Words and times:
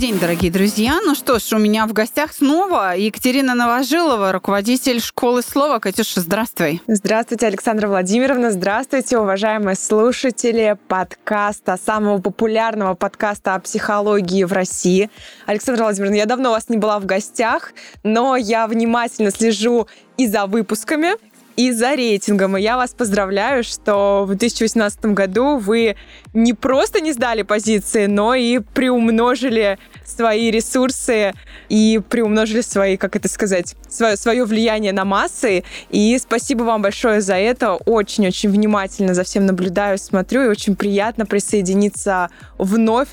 День, 0.00 0.18
дорогие 0.18 0.50
друзья. 0.50 0.98
Ну 1.04 1.14
что 1.14 1.38
ж, 1.38 1.52
у 1.52 1.58
меня 1.58 1.86
в 1.86 1.92
гостях 1.92 2.32
снова 2.32 2.96
Екатерина 2.96 3.54
Новожилова, 3.54 4.32
руководитель 4.32 4.98
школы 4.98 5.42
слова. 5.42 5.78
Катюша, 5.78 6.22
здравствуй. 6.22 6.80
Здравствуйте, 6.86 7.46
Александра 7.46 7.86
Владимировна. 7.86 8.50
Здравствуйте, 8.50 9.18
уважаемые 9.18 9.76
слушатели 9.76 10.78
подкаста, 10.88 11.76
самого 11.76 12.16
популярного 12.16 12.94
подкаста 12.94 13.54
о 13.54 13.60
психологии 13.60 14.44
в 14.44 14.54
России. 14.54 15.10
Александра 15.44 15.82
Владимировна, 15.82 16.16
я 16.16 16.24
давно 16.24 16.48
у 16.48 16.52
вас 16.52 16.70
не 16.70 16.78
была 16.78 16.98
в 16.98 17.04
гостях, 17.04 17.74
но 18.02 18.36
я 18.36 18.66
внимательно 18.68 19.30
слежу 19.30 19.86
и 20.16 20.26
за 20.26 20.46
выпусками, 20.46 21.12
и 21.56 21.72
за 21.72 21.94
рейтингом. 21.94 22.56
И 22.56 22.62
я 22.62 22.76
вас 22.76 22.90
поздравляю, 22.90 23.64
что 23.64 24.24
в 24.24 24.28
2018 24.28 25.06
году 25.06 25.56
вы 25.56 25.96
не 26.32 26.54
просто 26.54 27.00
не 27.00 27.12
сдали 27.12 27.42
позиции, 27.42 28.06
но 28.06 28.34
и 28.34 28.58
приумножили 28.58 29.78
свои 30.04 30.50
ресурсы 30.50 31.34
и 31.68 32.00
приумножили 32.08 32.60
свои, 32.60 32.96
как 32.96 33.16
это 33.16 33.28
сказать, 33.28 33.76
свое, 33.88 34.16
свое 34.16 34.44
влияние 34.44 34.92
на 34.92 35.04
массы. 35.04 35.64
И 35.90 36.18
спасибо 36.18 36.62
вам 36.62 36.82
большое 36.82 37.20
за 37.20 37.34
это. 37.34 37.74
Очень-очень 37.74 38.50
внимательно 38.50 39.14
за 39.14 39.24
всем 39.24 39.46
наблюдаю, 39.46 39.98
смотрю, 39.98 40.44
и 40.44 40.48
очень 40.48 40.76
приятно 40.76 41.26
присоединиться 41.26 42.30
вновь 42.58 43.08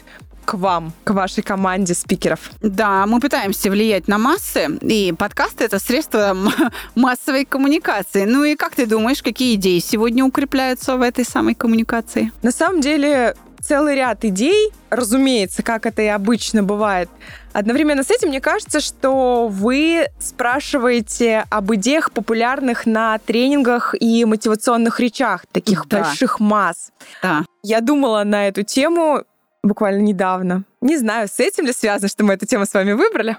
к 0.47 0.53
вам, 0.53 0.93
к 1.03 1.11
вашей 1.11 1.43
команде 1.43 1.93
спикеров. 1.93 2.51
Да, 2.61 3.05
мы 3.05 3.19
пытаемся 3.19 3.69
влиять 3.69 4.07
на 4.07 4.17
массы, 4.17 4.69
и 4.81 5.11
подкасты— 5.11 5.63
это 5.65 5.77
средство 5.77 6.35
массовой 6.95 7.43
коммуникации. 7.43 8.23
Ну 8.23 8.45
и 8.45 8.55
как 8.55 8.73
ты 8.73 8.85
думаешь, 8.85 9.21
какие 9.21 9.55
идеи 9.55 9.79
сегодня 9.79 10.23
укрепляются 10.23 10.95
в 10.95 11.01
этой 11.01 11.25
самой 11.25 11.53
коммуникации? 11.53 12.31
На 12.43 12.51
самом 12.51 12.79
деле, 12.79 13.35
целый 13.59 13.95
ряд 13.95 14.23
идей, 14.23 14.71
разумеется, 14.89 15.63
как 15.63 15.85
это 15.85 16.01
и 16.01 16.07
обычно 16.07 16.63
бывает. 16.63 17.09
Одновременно 17.51 18.03
с 18.03 18.09
этим 18.09 18.29
мне 18.29 18.39
кажется, 18.39 18.79
что 18.79 19.49
вы 19.49 20.07
спрашиваете 20.17 21.45
об 21.49 21.73
идеях, 21.73 22.13
популярных 22.13 22.85
на 22.85 23.17
тренингах 23.17 23.95
и 23.99 24.23
мотивационных 24.23 25.01
речах 25.01 25.45
таких 25.51 25.89
да. 25.89 26.03
больших 26.03 26.39
масс. 26.39 26.91
Да. 27.21 27.43
Я 27.63 27.81
думала 27.81 28.23
на 28.23 28.47
эту 28.47 28.63
тему 28.63 29.25
буквально 29.63 30.01
недавно. 30.01 30.63
Не 30.81 30.97
знаю, 30.97 31.27
с 31.27 31.39
этим 31.39 31.65
ли 31.65 31.73
связано, 31.73 32.07
что 32.07 32.23
мы 32.23 32.33
эту 32.33 32.45
тему 32.45 32.65
с 32.65 32.73
вами 32.73 32.93
выбрали. 32.93 33.37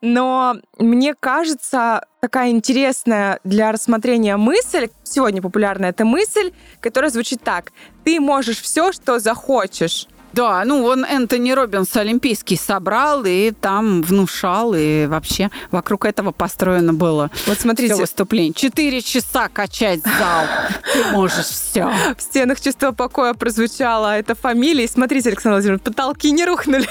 Но 0.00 0.56
мне 0.78 1.14
кажется, 1.18 2.04
такая 2.20 2.50
интересная 2.50 3.40
для 3.44 3.72
рассмотрения 3.72 4.36
мысль, 4.36 4.88
сегодня 5.02 5.42
популярная 5.42 5.90
эта 5.90 6.04
мысль, 6.04 6.52
которая 6.80 7.10
звучит 7.10 7.42
так. 7.42 7.72
Ты 8.04 8.20
можешь 8.20 8.60
все, 8.60 8.92
что 8.92 9.18
захочешь. 9.18 10.08
Да, 10.32 10.64
ну 10.64 10.84
он 10.84 11.04
Энтони 11.04 11.52
Робинс 11.52 11.94
Олимпийский 11.94 12.56
собрал 12.56 13.24
и 13.26 13.50
там 13.50 14.02
внушал, 14.02 14.72
и 14.74 15.06
вообще 15.06 15.50
вокруг 15.70 16.06
этого 16.06 16.32
построено 16.32 16.94
было 16.94 17.30
вот 17.46 17.60
смотрите. 17.60 17.94
выступление. 17.94 18.54
Четыре 18.54 19.02
часа 19.02 19.48
качать 19.48 20.00
зал. 20.02 20.46
Ты 20.92 21.04
можешь 21.12 21.46
все. 21.46 21.90
В 22.16 22.22
стенах 22.22 22.60
чувства 22.60 22.92
покоя 22.92 23.34
прозвучала 23.34 24.18
эта 24.18 24.34
фамилия. 24.34 24.84
И 24.84 24.88
смотрите, 24.88 25.30
Александр 25.30 25.56
Владимирович, 25.56 25.82
потолки 25.82 26.30
не 26.30 26.44
рухнули. 26.44 26.86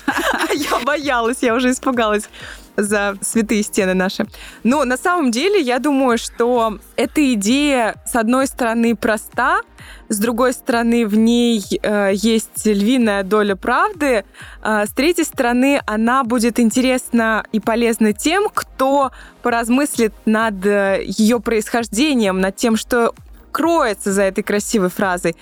Я 0.54 0.80
боялась, 0.84 1.38
я 1.40 1.54
уже 1.54 1.70
испугалась 1.70 2.28
за 2.76 3.16
святые 3.20 3.62
стены 3.62 3.94
наши. 3.94 4.26
Но 4.64 4.84
на 4.84 4.96
самом 4.96 5.30
деле 5.30 5.60
я 5.60 5.78
думаю, 5.78 6.18
что 6.18 6.78
эта 6.96 7.32
идея, 7.34 7.96
с 8.06 8.16
одной 8.16 8.46
стороны, 8.46 8.96
проста, 8.96 9.60
с 10.08 10.18
другой 10.18 10.52
стороны, 10.52 11.06
в 11.06 11.16
ней 11.16 11.62
э, 11.82 12.12
есть 12.14 12.64
львиная 12.64 13.24
доля 13.24 13.56
правды, 13.56 14.24
э, 14.62 14.84
с 14.86 14.90
третьей 14.90 15.24
стороны, 15.24 15.80
она 15.86 16.24
будет 16.24 16.60
интересна 16.60 17.44
и 17.52 17.60
полезна 17.60 18.12
тем, 18.12 18.48
кто 18.52 19.10
поразмыслит 19.42 20.14
над 20.24 20.64
э, 20.64 21.02
ее 21.06 21.40
происхождением, 21.40 22.40
над 22.40 22.56
тем, 22.56 22.76
что 22.76 23.14
кроется 23.52 24.12
за 24.12 24.22
этой 24.22 24.42
красивой 24.42 24.88
фразой. 24.88 25.36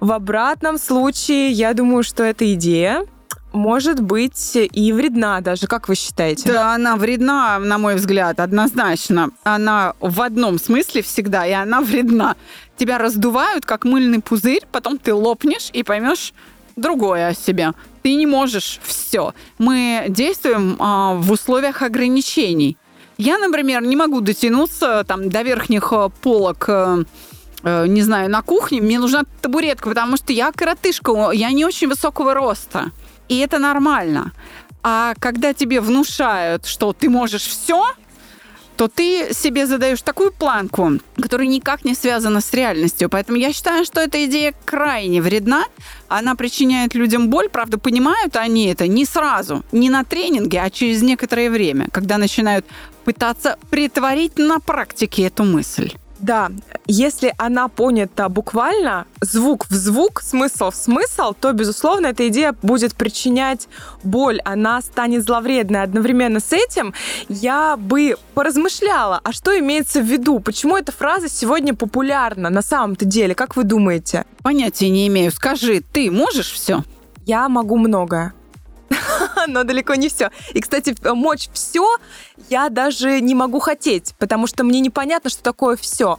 В 0.00 0.12
обратном 0.12 0.78
случае, 0.78 1.50
я 1.50 1.74
думаю, 1.74 2.02
что 2.02 2.22
эта 2.22 2.52
идея 2.54 3.04
может 3.52 4.00
быть 4.00 4.56
и 4.56 4.92
вредна 4.92 5.40
даже, 5.40 5.66
как 5.66 5.88
вы 5.88 5.94
считаете? 5.94 6.52
Да, 6.52 6.74
она 6.74 6.96
вредна, 6.96 7.58
на 7.58 7.78
мой 7.78 7.96
взгляд, 7.96 8.38
однозначно. 8.38 9.30
Она 9.44 9.94
в 10.00 10.20
одном 10.20 10.58
смысле 10.58 11.02
всегда, 11.02 11.46
и 11.46 11.52
она 11.52 11.80
вредна. 11.80 12.36
Тебя 12.76 12.98
раздувают, 12.98 13.64
как 13.64 13.84
мыльный 13.84 14.20
пузырь, 14.20 14.62
потом 14.70 14.98
ты 14.98 15.14
лопнешь 15.14 15.70
и 15.72 15.82
поймешь 15.82 16.34
другое 16.76 17.28
о 17.28 17.34
себе. 17.34 17.72
Ты 18.02 18.14
не 18.14 18.26
можешь 18.26 18.78
все. 18.84 19.34
Мы 19.58 20.04
действуем 20.08 20.76
а, 20.78 21.14
в 21.14 21.32
условиях 21.32 21.82
ограничений. 21.82 22.76
Я, 23.18 23.38
например, 23.38 23.82
не 23.82 23.96
могу 23.96 24.20
дотянуться 24.20 25.02
там, 25.08 25.30
до 25.30 25.42
верхних 25.42 25.90
э, 25.92 26.10
полок 26.20 26.66
э, 26.68 27.04
не 27.86 28.02
знаю, 28.02 28.30
на 28.30 28.42
кухне, 28.42 28.80
мне 28.80 28.98
нужна 28.98 29.24
табуретка, 29.42 29.88
потому 29.88 30.16
что 30.16 30.32
я 30.32 30.52
коротышка, 30.52 31.30
я 31.32 31.50
не 31.50 31.64
очень 31.64 31.88
высокого 31.88 32.34
роста. 32.34 32.92
И 33.28 33.38
это 33.38 33.58
нормально. 33.58 34.32
А 34.82 35.14
когда 35.18 35.52
тебе 35.52 35.80
внушают, 35.80 36.66
что 36.66 36.92
ты 36.92 37.10
можешь 37.10 37.42
все, 37.42 37.84
то 38.76 38.88
ты 38.88 39.32
себе 39.32 39.66
задаешь 39.66 40.02
такую 40.02 40.32
планку, 40.32 41.00
которая 41.20 41.48
никак 41.48 41.84
не 41.84 41.94
связана 41.94 42.40
с 42.40 42.52
реальностью. 42.52 43.08
Поэтому 43.08 43.38
я 43.38 43.52
считаю, 43.52 43.84
что 43.84 44.00
эта 44.00 44.24
идея 44.26 44.54
крайне 44.64 45.22
вредна. 45.22 45.64
Она 46.08 46.34
причиняет 46.34 46.94
людям 46.94 47.30
боль. 47.30 47.48
Правда, 47.48 47.78
понимают 47.78 48.36
они 48.36 48.66
это 48.66 48.86
не 48.86 49.04
сразу, 49.06 49.64
не 49.72 49.90
на 49.90 50.04
тренинге, 50.04 50.60
а 50.60 50.70
через 50.70 51.02
некоторое 51.02 51.50
время, 51.50 51.88
когда 51.90 52.18
начинают 52.18 52.66
пытаться 53.04 53.56
притворить 53.70 54.38
на 54.38 54.60
практике 54.60 55.24
эту 55.24 55.44
мысль. 55.44 55.94
Да, 56.18 56.50
если 56.86 57.34
она 57.36 57.68
понята 57.68 58.28
буквально, 58.28 59.06
звук 59.20 59.66
в 59.68 59.74
звук, 59.74 60.22
смысл 60.22 60.70
в 60.70 60.74
смысл, 60.74 61.34
то, 61.38 61.52
безусловно, 61.52 62.06
эта 62.06 62.28
идея 62.28 62.54
будет 62.62 62.94
причинять 62.94 63.68
боль, 64.02 64.40
она 64.44 64.80
станет 64.80 65.24
зловредной. 65.24 65.82
Одновременно 65.82 66.40
с 66.40 66.52
этим 66.52 66.94
я 67.28 67.76
бы 67.76 68.16
поразмышляла, 68.34 69.20
а 69.22 69.32
что 69.32 69.58
имеется 69.58 70.00
в 70.00 70.04
виду? 70.04 70.40
Почему 70.40 70.76
эта 70.76 70.92
фраза 70.92 71.28
сегодня 71.28 71.74
популярна 71.74 72.48
на 72.50 72.62
самом-то 72.62 73.04
деле? 73.04 73.34
Как 73.34 73.56
вы 73.56 73.64
думаете? 73.64 74.24
Понятия 74.42 74.88
не 74.88 75.08
имею. 75.08 75.30
Скажи, 75.32 75.80
ты 75.80 76.10
можешь 76.10 76.50
все? 76.50 76.82
Я 77.26 77.48
могу 77.48 77.76
многое. 77.76 78.32
Но 79.46 79.64
далеко 79.64 79.94
не 79.94 80.08
все. 80.08 80.30
И, 80.52 80.60
кстати, 80.60 80.94
мочь 81.14 81.48
все 81.52 81.86
я 82.48 82.68
даже 82.68 83.20
не 83.20 83.34
могу 83.34 83.58
хотеть, 83.58 84.14
потому 84.18 84.46
что 84.46 84.64
мне 84.64 84.80
непонятно, 84.80 85.30
что 85.30 85.42
такое 85.42 85.76
все. 85.76 86.18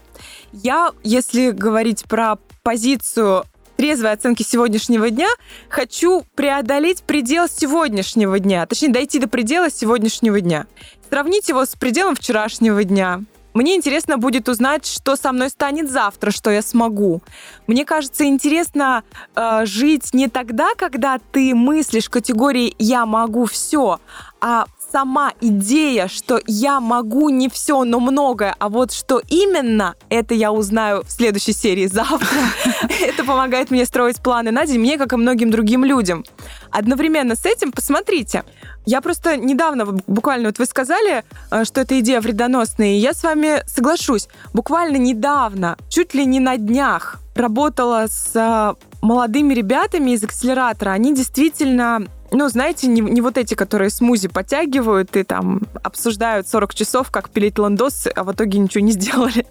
Я, 0.51 0.91
если 1.03 1.51
говорить 1.51 2.05
про 2.05 2.37
позицию 2.63 3.45
трезвой 3.77 4.11
оценки 4.11 4.43
сегодняшнего 4.43 5.09
дня, 5.09 5.29
хочу 5.69 6.25
преодолеть 6.35 7.03
предел 7.03 7.47
сегодняшнего 7.47 8.39
дня, 8.39 8.65
точнее, 8.65 8.89
дойти 8.89 9.19
до 9.19 9.27
предела 9.27 9.69
сегодняшнего 9.69 10.41
дня. 10.41 10.65
Сравнить 11.09 11.47
его 11.47 11.65
с 11.65 11.75
пределом 11.75 12.15
вчерашнего 12.15 12.83
дня, 12.83 13.21
мне 13.57 13.75
интересно 13.75 14.19
будет 14.19 14.49
узнать, 14.49 14.85
что 14.85 15.15
со 15.15 15.31
мной 15.31 15.49
станет 15.49 15.89
завтра, 15.89 16.29
что 16.29 16.51
я 16.51 16.61
смогу. 16.61 17.23
Мне 17.65 17.85
кажется, 17.85 18.25
интересно 18.25 19.03
э, 19.35 19.65
жить 19.65 20.13
не 20.13 20.27
тогда, 20.27 20.75
когда 20.77 21.17
ты 21.31 21.55
мыслишь 21.55 22.07
категории 22.07 22.75
«я 22.77 23.07
могу 23.07 23.45
все», 23.45 23.99
а 24.39 24.65
сама 24.91 25.33
идея, 25.41 26.07
что 26.07 26.39
я 26.45 26.79
могу 26.79 27.29
не 27.29 27.49
все, 27.49 27.83
но 27.83 27.99
многое, 27.99 28.55
а 28.59 28.69
вот 28.69 28.93
что 28.93 29.21
именно, 29.27 29.95
это 30.09 30.35
я 30.35 30.51
узнаю 30.51 31.01
в 31.03 31.11
следующей 31.11 31.53
серии 31.53 31.87
завтра. 31.87 32.27
Это 33.01 33.23
помогает 33.23 33.71
мне 33.71 33.85
строить 33.85 34.21
планы 34.21 34.51
на 34.51 34.67
день, 34.67 34.79
мне, 34.79 34.99
как 34.99 35.13
и 35.13 35.15
многим 35.15 35.49
другим 35.49 35.83
людям. 35.83 36.23
Одновременно 36.69 37.35
с 37.35 37.45
этим, 37.45 37.71
посмотрите, 37.71 38.43
я 38.87 39.01
просто 39.01 39.35
недавно, 39.35 39.85
буквально, 40.07 40.47
вот 40.47 40.59
вы 40.59 40.65
сказали, 40.65 41.25
э, 41.51 41.65
что 41.65 41.81
эта 41.81 41.99
идея 41.99 42.21
вредоносная, 42.21 42.95
и 42.95 42.99
я 42.99 43.13
с 43.13 43.21
вами 43.21 43.61
соглашусь. 43.67 44.29
Буквально 44.53 44.95
недавно, 44.95 45.75
чуть 45.89 46.13
ли 46.13 46.25
не 46.25 46.39
на 46.39 46.55
днях, 46.55 47.17
работала 47.35 48.05
с 48.07 48.31
э, 48.33 48.73
молодыми 49.01 49.53
ребятами 49.53 50.11
из 50.11 50.23
акселератора. 50.23 50.91
Они 50.91 51.13
действительно 51.13 52.07
ну, 52.31 52.49
знаете, 52.49 52.87
не, 52.87 53.01
не 53.01 53.21
вот 53.21 53.37
эти, 53.37 53.53
которые 53.53 53.89
смузи 53.89 54.27
подтягивают 54.27 55.15
и 55.15 55.23
там 55.23 55.61
обсуждают 55.83 56.47
40 56.47 56.73
часов, 56.75 57.11
как 57.11 57.29
пилить 57.29 57.57
ландос, 57.57 58.07
а 58.13 58.23
в 58.23 58.31
итоге 58.31 58.59
ничего 58.59 58.83
не 58.83 58.91
сделали. 58.91 59.45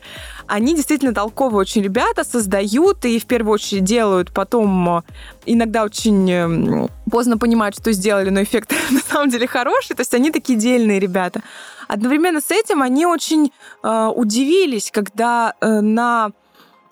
Они 0.48 0.74
действительно 0.74 1.12
толковые 1.12 1.60
очень 1.60 1.82
ребята, 1.82 2.24
создают 2.24 3.04
и 3.04 3.18
в 3.18 3.26
первую 3.26 3.54
очередь 3.54 3.84
делают, 3.84 4.32
потом 4.32 4.98
э, 4.98 5.02
иногда 5.44 5.84
очень 5.84 6.30
эм, 6.30 6.88
поздно 7.10 7.36
понимают, 7.38 7.76
что 7.76 7.92
сделали, 7.92 8.30
но 8.30 8.42
эффект 8.42 8.72
на 8.90 9.00
самом 9.00 9.30
деле 9.30 9.46
хороший. 9.46 9.94
То 9.94 10.00
есть 10.00 10.14
они 10.14 10.30
такие 10.30 10.58
дельные 10.58 11.00
ребята. 11.00 11.42
Одновременно 11.88 12.40
с 12.40 12.50
этим 12.50 12.82
они 12.82 13.06
очень 13.06 13.52
э, 13.82 14.10
удивились, 14.14 14.90
когда 14.92 15.54
э, 15.60 15.80
на 15.80 16.30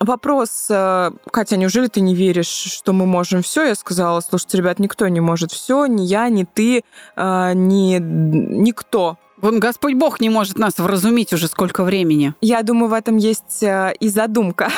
вопрос, 0.00 0.66
э, 0.70 1.10
Катя, 1.30 1.56
неужели 1.56 1.88
ты 1.88 2.00
не 2.00 2.14
веришь, 2.14 2.46
что 2.46 2.92
мы 2.92 3.06
можем 3.06 3.42
все? 3.42 3.64
Я 3.64 3.74
сказала, 3.74 4.20
слушайте, 4.20 4.58
ребят, 4.58 4.78
никто 4.78 5.06
не 5.08 5.20
может 5.20 5.52
все, 5.52 5.86
ни 5.86 6.02
я, 6.02 6.28
ни 6.28 6.44
ты, 6.44 6.82
э, 7.16 7.52
ни 7.54 7.98
никто. 7.98 9.18
Вон 9.44 9.60
Господь 9.60 9.92
Бог 9.92 10.22
не 10.22 10.30
может 10.30 10.56
нас 10.56 10.78
вразумить 10.78 11.34
уже 11.34 11.48
сколько 11.48 11.84
времени. 11.84 12.32
Я 12.40 12.62
думаю, 12.62 12.88
в 12.88 12.94
этом 12.94 13.18
есть 13.18 13.62
э, 13.62 13.92
и 14.00 14.08
задумка. 14.08 14.72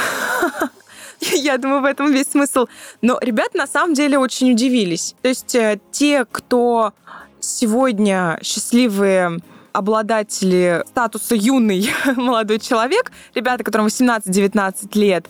Я 1.21 1.57
думаю, 1.57 1.83
в 1.83 1.85
этом 1.85 2.11
весь 2.11 2.33
смысл. 2.33 2.67
Но 3.01 3.17
ребята 3.23 3.59
на 3.59 3.69
самом 3.69 3.95
деле 3.95 4.19
очень 4.19 4.51
удивились. 4.51 5.15
То 5.23 5.29
есть 5.29 5.57
те, 5.93 6.25
кто 6.25 6.95
сегодня 7.39 8.41
счастливые 8.43 9.39
обладатели 9.71 10.83
статуса 10.89 11.37
юный 11.37 11.89
молодой 12.17 12.59
человек, 12.59 13.13
ребята, 13.37 13.63
которым 13.63 13.87
18-19 13.87 14.99
лет, 14.99 15.29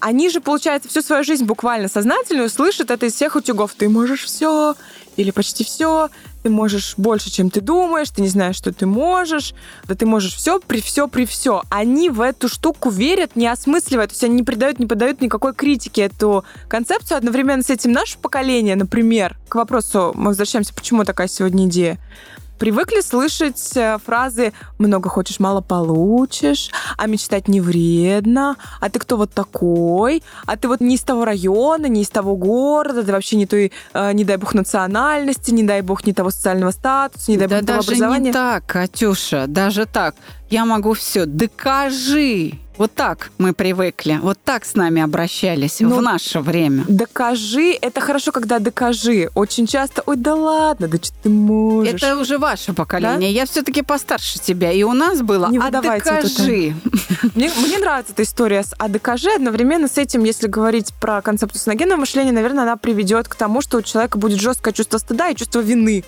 они 0.00 0.30
же, 0.30 0.40
получается, 0.40 0.88
всю 0.88 1.02
свою 1.02 1.24
жизнь 1.24 1.44
буквально 1.44 1.88
сознательную 1.88 2.48
слышат 2.48 2.90
это 2.90 3.04
из 3.04 3.12
всех 3.12 3.36
утюгов. 3.36 3.74
Ты 3.74 3.90
можешь 3.90 4.24
все 4.24 4.76
или 5.16 5.30
почти 5.30 5.62
все, 5.62 6.08
ты 6.42 6.50
можешь 6.50 6.94
больше, 6.96 7.30
чем 7.30 7.50
ты 7.50 7.60
думаешь, 7.60 8.10
ты 8.10 8.22
не 8.22 8.28
знаешь, 8.28 8.56
что 8.56 8.72
ты 8.72 8.86
можешь, 8.86 9.54
да 9.86 9.94
ты 9.94 10.06
можешь 10.06 10.34
все 10.34 10.60
при 10.60 10.80
все 10.80 11.08
при 11.08 11.24
все. 11.24 11.62
Они 11.70 12.10
в 12.10 12.20
эту 12.20 12.48
штуку 12.48 12.90
верят, 12.90 13.36
не 13.36 13.46
осмысливая, 13.46 14.06
то 14.06 14.12
есть 14.12 14.24
они 14.24 14.34
не 14.34 14.42
придают, 14.42 14.78
не 14.78 14.86
подают 14.86 15.20
никакой 15.20 15.54
критики 15.54 16.00
эту 16.00 16.44
концепцию. 16.68 17.18
Одновременно 17.18 17.62
с 17.62 17.70
этим 17.70 17.92
наше 17.92 18.18
поколение, 18.18 18.76
например, 18.76 19.36
к 19.48 19.54
вопросу, 19.54 20.12
мы 20.14 20.28
возвращаемся, 20.28 20.74
почему 20.74 21.04
такая 21.04 21.28
сегодня 21.28 21.66
идея, 21.66 21.98
привыкли 22.62 23.00
слышать 23.00 23.76
э, 23.76 23.98
фразы 24.06 24.52
«много 24.78 25.08
хочешь, 25.08 25.40
мало 25.40 25.60
получишь», 25.62 26.70
«а 26.96 27.08
мечтать 27.08 27.48
не 27.48 27.60
вредно», 27.60 28.54
«а 28.80 28.88
ты 28.88 29.00
кто 29.00 29.16
вот 29.16 29.32
такой», 29.32 30.22
«а 30.46 30.56
ты 30.56 30.68
вот 30.68 30.80
не 30.80 30.94
из 30.94 31.00
того 31.00 31.24
района, 31.24 31.86
не 31.86 32.02
из 32.02 32.08
того 32.08 32.36
города, 32.36 33.02
ты 33.02 33.10
вообще 33.10 33.34
не 33.34 33.46
той, 33.46 33.72
э, 33.94 34.12
не 34.12 34.22
дай 34.22 34.36
бог, 34.36 34.54
национальности, 34.54 35.50
не 35.50 35.64
дай 35.64 35.82
бог, 35.82 36.06
не 36.06 36.12
того 36.12 36.30
социального 36.30 36.70
статуса, 36.70 37.32
не 37.32 37.36
дай 37.36 37.48
да 37.48 37.56
бог, 37.56 37.66
того 37.66 37.78
даже 37.78 37.88
образования». 37.88 38.26
не 38.26 38.32
так, 38.32 38.64
Катюша, 38.64 39.46
даже 39.48 39.84
так. 39.84 40.14
Я 40.48 40.64
могу 40.64 40.92
все. 40.92 41.26
Докажи. 41.26 42.60
Вот 42.82 42.92
так 42.94 43.30
мы 43.38 43.52
привыкли. 43.52 44.18
Вот 44.20 44.38
так 44.44 44.64
с 44.64 44.74
нами 44.74 45.00
обращались 45.00 45.78
Ну, 45.78 45.98
в 45.98 46.02
наше 46.02 46.40
время. 46.40 46.84
Докажи, 46.88 47.78
это 47.80 48.00
хорошо, 48.00 48.32
когда 48.32 48.58
докажи. 48.58 49.30
Очень 49.36 49.68
часто, 49.68 50.02
ой, 50.04 50.16
да 50.16 50.34
ладно, 50.34 50.88
да 50.88 50.98
что 51.00 51.14
ты 51.22 51.28
можешь. 51.28 51.94
Это 51.94 52.16
уже 52.16 52.38
ваше 52.38 52.72
поколение. 52.72 53.30
Я 53.30 53.46
все-таки 53.46 53.82
постарше 53.82 54.40
тебя. 54.40 54.72
И 54.72 54.82
у 54.82 54.94
нас 54.94 55.22
было 55.22 55.46
Не 55.48 55.58
«А 55.58 55.70
докажи». 55.70 56.74
Мне, 57.36 57.52
мне 57.56 57.78
нравится 57.78 58.14
эта 58.14 58.24
история 58.24 58.64
с 58.64 58.74
«а 58.76 58.88
докажи». 58.88 59.30
Одновременно 59.30 59.86
с 59.86 59.96
этим, 59.96 60.24
если 60.24 60.48
говорить 60.48 60.92
про 61.00 61.22
концепцию 61.22 61.60
саногенного 61.60 62.00
мышления, 62.00 62.32
наверное, 62.32 62.64
она 62.64 62.76
приведет 62.76 63.28
к 63.28 63.36
тому, 63.36 63.60
что 63.60 63.78
у 63.78 63.82
человека 63.82 64.18
будет 64.18 64.40
жесткое 64.40 64.74
чувство 64.74 64.98
стыда 64.98 65.28
и 65.28 65.36
чувство 65.36 65.60
вины. 65.60 66.02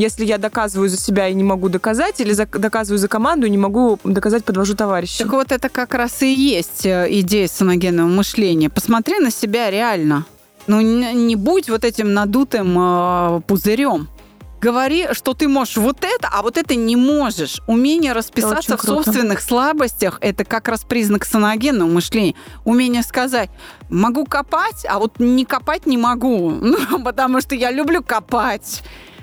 Если 0.00 0.24
я 0.24 0.38
доказываю 0.38 0.88
за 0.88 0.96
себя 0.96 1.28
и 1.28 1.34
не 1.34 1.44
могу 1.44 1.68
доказать, 1.68 2.20
или 2.22 2.32
за- 2.32 2.46
доказываю 2.46 2.98
за 2.98 3.06
команду 3.06 3.46
и 3.46 3.50
не 3.50 3.58
могу 3.58 3.98
доказать, 4.02 4.44
подвожу 4.46 4.74
товарища. 4.74 5.24
Так 5.24 5.32
вот 5.32 5.52
это 5.52 5.68
как 5.68 5.92
раз 5.92 6.22
и 6.22 6.32
есть 6.32 6.86
э, 6.86 7.06
идея 7.10 7.46
саногенного 7.48 8.08
мышления. 8.08 8.70
Посмотри 8.70 9.18
на 9.18 9.30
себя 9.30 9.70
реально. 9.70 10.24
Ну, 10.66 10.80
не, 10.80 11.12
не 11.12 11.36
будь 11.36 11.68
вот 11.68 11.84
этим 11.84 12.14
надутым 12.14 12.78
э, 12.78 13.40
пузырем. 13.46 14.08
Говори, 14.62 15.08
что 15.12 15.34
ты 15.34 15.48
можешь 15.48 15.76
вот 15.76 15.98
это, 16.02 16.30
а 16.32 16.40
вот 16.40 16.56
это 16.56 16.74
не 16.74 16.96
можешь. 16.96 17.60
Умение 17.66 18.12
расписаться 18.14 18.76
в 18.76 18.82
собственных 18.82 19.40
слабостях– 19.42 20.18
это 20.22 20.44
как 20.44 20.68
раз 20.68 20.80
признак 20.80 21.26
саногенного 21.26 21.88
мышления. 21.88 22.34
Умение 22.64 23.02
сказать, 23.02 23.50
могу 23.90 24.24
копать, 24.24 24.86
а 24.88 24.98
вот 24.98 25.18
не 25.18 25.44
копать 25.44 25.84
не 25.86 25.98
могу, 25.98 26.50
ну, 26.60 27.02
потому 27.02 27.40
что 27.42 27.54
я 27.54 27.70
люблю 27.70 28.02
копать. 28.02 28.82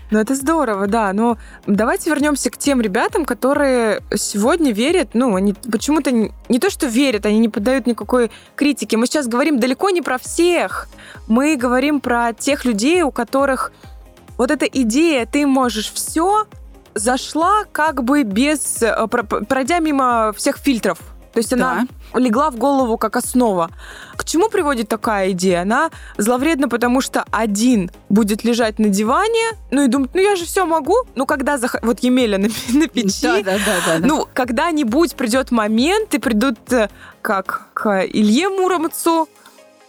Ну, 0.10 0.20
это 0.20 0.36
здорово, 0.36 0.88
да. 0.88 1.12
Но 1.14 1.38
давайте 1.66 2.10
вернемся 2.10 2.50
к 2.50 2.58
тем 2.58 2.82
ребятам, 2.82 3.26
которые 3.26 4.02
сегодня 4.16 4.72
верят, 4.72 5.10
ну, 5.14 5.36
они 5.36 5.54
почему-то 5.54 6.12
не, 6.12 6.32
не 6.50 6.60
то, 6.60 6.70
что 6.70 6.88
верят, 6.88 7.26
они 7.26 7.40
не 7.40 7.50
поддают 7.50 7.88
никакой 7.88 8.32
критике. 8.56 8.98
Мы 8.98 9.06
сейчас 9.06 9.28
говорим 9.28 9.60
далеко 9.60 9.90
не 9.90 10.02
про 10.02 10.18
всех. 10.18 10.88
Мы 11.28 11.56
говорим 11.58 12.00
про 12.00 12.34
тех 12.34 12.64
людей, 12.66 13.02
у 13.02 13.12
которых 13.12 13.72
вот 14.38 14.52
эта 14.52 14.66
идея 14.66 15.26
«ты 15.26 15.46
можешь 15.46 15.92
все» 15.92 16.46
зашла 16.94 17.64
как 17.72 18.04
бы 18.04 18.24
без... 18.24 18.82
э, 18.82 19.08
про- 19.08 19.24
пройдя 19.24 19.80
мимо 19.80 20.34
всех 20.36 20.58
фильтров. 20.58 20.98
То 21.34 21.40
есть 21.40 21.54
она 21.54 21.86
легла 22.18 22.50
в 22.52 22.58
голову 22.58 22.98
как 22.98 23.16
основа. 23.16 23.70
К 24.16 24.24
чему 24.26 24.50
приводит 24.50 24.88
такая 24.90 25.32
идея? 25.32 25.62
Она 25.62 25.90
зловредна, 26.18 26.68
потому 26.70 27.02
что 27.02 27.26
один 27.32 27.92
будет 28.10 28.44
лежать 28.44 28.80
на 28.80 28.90
диване, 28.90 29.52
ну 29.72 29.84
и 29.84 29.88
думать, 29.88 30.12
ну 30.14 30.22
я 30.22 30.36
же 30.36 30.46
все 30.46 30.66
могу. 30.66 30.96
Ну 31.16 31.26
когда 31.26 31.58
зах... 31.58 31.76
вот 31.82 32.00
Емеля 32.00 32.38
на, 32.38 32.48
на 32.74 32.88
печи, 32.88 33.22
Да, 33.22 33.42
да, 33.42 33.58
да, 33.58 33.76
да, 33.86 33.98
да. 34.00 34.08
ну 34.08 34.28
когда-нибудь 34.34 35.16
придет 35.16 35.52
момент, 35.52 36.14
и 36.14 36.20
придут 36.20 36.58
э, 36.72 36.90
как 37.22 37.68
к 37.74 38.06
Илье 38.06 38.50
Муромцу 38.50 39.28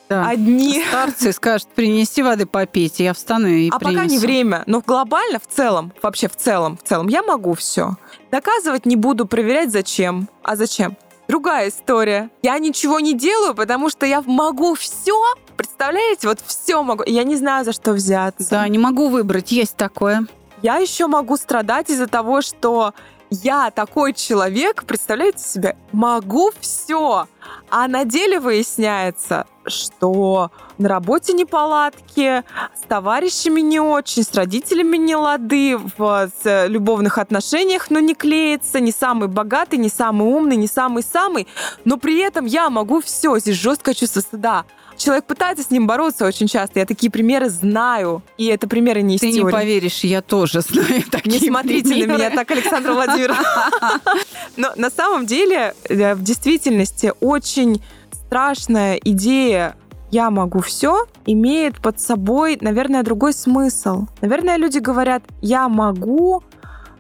Да. 0.09 0.29
одни. 0.29 0.83
Старцы 0.89 1.33
скажут, 1.33 1.69
принеси 1.75 2.23
воды 2.23 2.47
попить, 2.47 3.01
я 3.01 3.13
встану 3.15 3.49
и 3.49 3.69
А 3.71 3.79
принесу. 3.79 3.97
пока 3.99 4.07
не 4.07 4.19
время. 4.19 4.63
Но 4.67 4.81
глобально, 4.87 5.39
в 5.39 5.47
целом, 5.47 5.93
вообще 6.03 6.29
в 6.29 6.37
целом, 6.37 6.79
в 6.83 6.87
целом, 6.89 7.09
я 7.09 7.23
могу 7.23 7.55
все. 7.55 7.97
Доказывать 8.31 8.87
не 8.87 8.97
буду, 8.97 9.27
проверять 9.27 9.71
зачем. 9.73 10.29
А 10.43 10.57
зачем? 10.57 10.97
Другая 11.29 11.69
история. 11.69 12.31
Я 12.43 12.59
ничего 12.59 13.01
не 13.01 13.13
делаю, 13.13 13.55
потому 13.55 13.91
что 13.91 14.07
я 14.07 14.23
могу 14.23 14.75
все. 14.75 15.23
Представляете, 15.57 16.27
вот 16.27 16.39
все 16.45 16.83
могу. 16.83 17.03
Я 17.07 17.23
не 17.23 17.37
знаю, 17.37 17.67
за 17.67 17.73
что 17.73 17.93
взяться. 17.93 18.49
Да, 18.51 18.69
не 18.69 18.79
могу 18.79 19.09
выбрать, 19.09 19.53
есть 19.53 19.77
такое. 19.77 20.27
Я 20.63 20.79
еще 20.79 21.07
могу 21.07 21.37
страдать 21.37 21.91
из-за 21.91 22.07
того, 22.07 22.41
что 22.41 22.95
я 23.31 23.71
такой 23.71 24.15
человек, 24.15 24.85
представляете 24.85 25.45
себе, 25.45 25.77
могу 25.93 26.51
все. 26.61 27.29
А 27.69 27.89
на 27.89 28.05
деле 28.07 28.41
выясняется, 28.41 29.47
что 29.67 30.51
на 30.79 30.89
работе 30.89 31.33
неполадки, 31.33 32.43
с 32.75 32.87
товарищами 32.89 33.61
не 33.61 33.81
очень, 33.81 34.23
с 34.23 34.33
родителями 34.35 34.97
не 34.97 35.17
лады, 35.17 35.77
в 35.77 36.31
с 36.43 36.67
любовных 36.67 37.19
отношениях, 37.19 37.91
но 37.91 37.99
не 38.01 38.15
клеится, 38.15 38.81
не 38.81 38.93
самый 38.93 39.29
богатый, 39.29 39.77
не 39.77 39.89
самый 39.89 40.29
умный, 40.29 40.57
не 40.57 40.69
самый-самый, 40.69 41.47
но 41.85 41.97
при 41.97 42.19
этом 42.21 42.47
я 42.47 42.71
могу 42.71 43.01
все, 43.01 43.39
здесь 43.39 43.57
жесткое 43.57 43.95
чувство 43.95 44.21
стыда. 44.21 44.65
Человек 44.97 45.27
пытается 45.27 45.65
с 45.65 45.71
ним 45.71 45.87
бороться 45.87 46.27
очень 46.27 46.49
часто, 46.49 46.81
я 46.81 46.87
такие 46.87 47.11
примеры 47.11 47.49
знаю, 47.51 48.23
и 48.37 48.47
это 48.47 48.67
примеры 48.67 49.03
не 49.03 49.15
из 49.15 49.21
Ты 49.21 49.29
не 49.29 49.35
теории. 49.35 49.53
поверишь, 49.53 50.01
я 50.01 50.23
тоже 50.23 50.61
знаю 50.69 51.05
такие 51.11 51.39
Не 51.41 51.47
смотрите 51.47 51.89
на 51.89 51.95
примеры. 51.95 52.19
меня 52.19 52.31
так, 52.31 52.51
Александра 52.51 52.93
Владимировна. 52.93 53.71
Но 54.57 54.73
на 54.77 54.91
самом 54.91 55.25
деле, 55.27 55.75
э, 55.89 56.15
в 56.15 56.23
действительности, 56.23 57.13
очень 57.21 57.81
страшная 58.27 58.97
идея 58.97 59.77
«я 60.11 60.31
могу 60.31 60.61
все» 60.61 61.07
имеет 61.27 61.81
под 61.81 62.01
собой, 62.01 62.59
наверное, 62.61 63.03
другой 63.03 63.33
смысл. 63.33 64.07
Наверное, 64.21 64.57
люди 64.57 64.79
говорят 64.79 65.23
«я 65.41 65.69
могу 65.69 66.43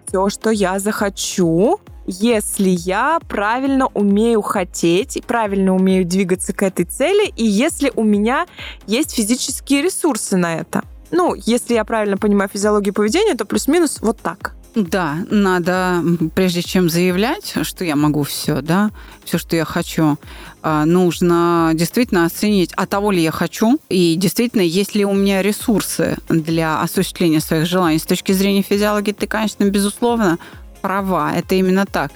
все, 0.06 0.28
что 0.28 0.50
я 0.50 0.78
захочу», 0.78 1.80
если 2.10 2.70
я 2.70 3.20
правильно 3.28 3.86
умею 3.88 4.40
хотеть, 4.40 5.22
правильно 5.26 5.74
умею 5.74 6.06
двигаться 6.06 6.54
к 6.54 6.62
этой 6.62 6.86
цели, 6.86 7.30
и 7.36 7.44
если 7.44 7.92
у 7.94 8.02
меня 8.02 8.46
есть 8.86 9.14
физические 9.14 9.82
ресурсы 9.82 10.38
на 10.38 10.56
это. 10.56 10.82
Ну, 11.10 11.34
если 11.34 11.74
я 11.74 11.84
правильно 11.84 12.16
понимаю 12.16 12.48
физиологию 12.50 12.94
поведения, 12.94 13.34
то 13.34 13.44
плюс-минус 13.44 13.98
вот 14.00 14.20
так. 14.20 14.54
Да, 14.74 15.18
надо, 15.30 16.02
прежде 16.34 16.62
чем 16.62 16.88
заявлять, 16.88 17.54
что 17.62 17.84
я 17.84 17.96
могу 17.96 18.22
все, 18.22 18.60
да, 18.60 18.90
все, 19.24 19.38
что 19.38 19.56
я 19.56 19.64
хочу, 19.64 20.18
а, 20.62 20.84
нужно 20.84 21.72
действительно 21.74 22.26
оценить, 22.26 22.72
а 22.76 22.86
того 22.86 23.10
ли 23.10 23.22
я 23.22 23.32
хочу, 23.32 23.78
и 23.88 24.14
действительно, 24.14 24.60
есть 24.60 24.94
ли 24.94 25.04
у 25.04 25.14
меня 25.14 25.42
ресурсы 25.42 26.18
для 26.28 26.80
осуществления 26.80 27.40
своих 27.40 27.66
желаний. 27.66 27.98
С 27.98 28.04
точки 28.04 28.32
зрения 28.32 28.62
физиологии 28.62 29.12
ты, 29.12 29.26
конечно, 29.26 29.64
безусловно, 29.64 30.38
права, 30.80 31.32
это 31.34 31.54
именно 31.54 31.86
так. 31.86 32.12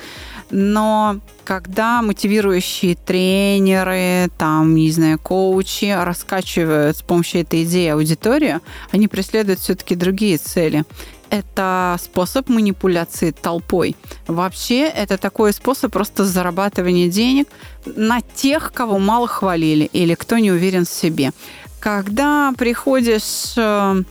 Но 0.50 1.18
когда 1.44 2.02
мотивирующие 2.02 2.94
тренеры, 2.94 4.30
там, 4.36 4.74
не 4.74 4.90
знаю, 4.90 5.18
коучи 5.18 5.86
раскачивают 5.86 6.98
с 6.98 7.02
помощью 7.02 7.40
этой 7.40 7.64
идеи 7.64 7.88
аудиторию, 7.88 8.60
они 8.90 9.08
преследуют 9.08 9.60
все-таки 9.60 9.94
другие 9.94 10.36
цели 10.36 10.84
это 11.32 11.96
способ 11.98 12.50
манипуляции 12.50 13.30
толпой. 13.30 13.96
Вообще, 14.26 14.82
это 14.82 15.16
такой 15.16 15.54
способ 15.54 15.90
просто 15.90 16.26
зарабатывания 16.26 17.08
денег 17.08 17.48
на 17.86 18.20
тех, 18.20 18.70
кого 18.74 18.98
мало 18.98 19.26
хвалили 19.26 19.88
или 19.94 20.14
кто 20.14 20.36
не 20.36 20.52
уверен 20.52 20.84
в 20.84 20.90
себе. 20.90 21.32
Когда 21.80 22.52
приходишь 22.58 23.54
э, 23.56 24.02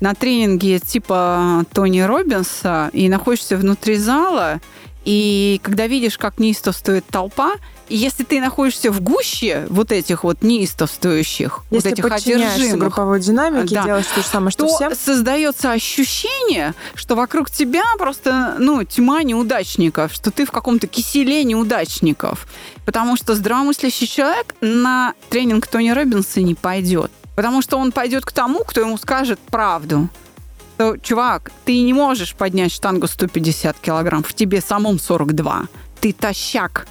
на 0.00 0.14
тренинги 0.14 0.78
типа 0.78 1.64
Тони 1.72 2.00
Робинса 2.00 2.90
и 2.92 3.08
находишься 3.08 3.56
внутри 3.56 3.96
зала, 3.96 4.60
и 5.04 5.60
когда 5.64 5.88
видишь, 5.88 6.16
как 6.16 6.38
неистовствует 6.38 7.04
толпа, 7.06 7.54
и 7.88 7.96
если 7.96 8.24
ты 8.24 8.40
находишься 8.40 8.90
в 8.90 9.00
гуще 9.00 9.66
вот 9.70 9.92
этих 9.92 10.24
вот 10.24 10.42
неистовствующих, 10.42 11.60
если 11.70 11.90
вот 11.90 11.98
этих 11.98 12.12
одержимых, 12.12 12.78
групповой 12.78 13.20
динамики, 13.20 13.74
да, 13.74 13.84
делаешь 13.84 14.06
то 14.06 14.20
же 14.22 14.26
самое, 14.26 14.50
что 14.50 14.66
то 14.66 14.74
всем, 14.74 14.94
создается 14.94 15.72
ощущение, 15.72 16.74
что 16.94 17.14
вокруг 17.14 17.50
тебя 17.50 17.84
просто 17.98 18.56
ну, 18.58 18.82
тьма 18.84 19.22
неудачников, 19.22 20.12
что 20.12 20.30
ты 20.30 20.46
в 20.46 20.50
каком-то 20.50 20.86
киселе 20.86 21.44
неудачников. 21.44 22.46
Потому 22.84 23.16
что 23.16 23.34
здравомыслящий 23.34 24.06
человек 24.06 24.54
на 24.60 25.14
тренинг 25.30 25.66
Тони 25.66 25.90
Робинса 25.90 26.40
не 26.40 26.54
пойдет. 26.54 27.10
Потому 27.34 27.62
что 27.62 27.78
он 27.78 27.92
пойдет 27.92 28.24
к 28.24 28.32
тому, 28.32 28.64
кто 28.64 28.80
ему 28.80 28.96
скажет 28.96 29.38
правду 29.50 30.08
что, 30.76 30.98
чувак, 30.98 31.52
ты 31.64 31.80
не 31.80 31.94
можешь 31.94 32.34
поднять 32.34 32.70
штангу 32.70 33.06
150 33.06 33.78
килограмм, 33.80 34.22
в 34.22 34.34
тебе 34.34 34.60
самом 34.60 34.98
42. 34.98 35.68
Ты 36.00 36.12
тащак. 36.12 36.86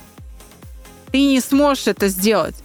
Ты 1.16 1.28
не 1.28 1.40
сможешь 1.40 1.88
это 1.88 2.10
сделать. 2.10 2.56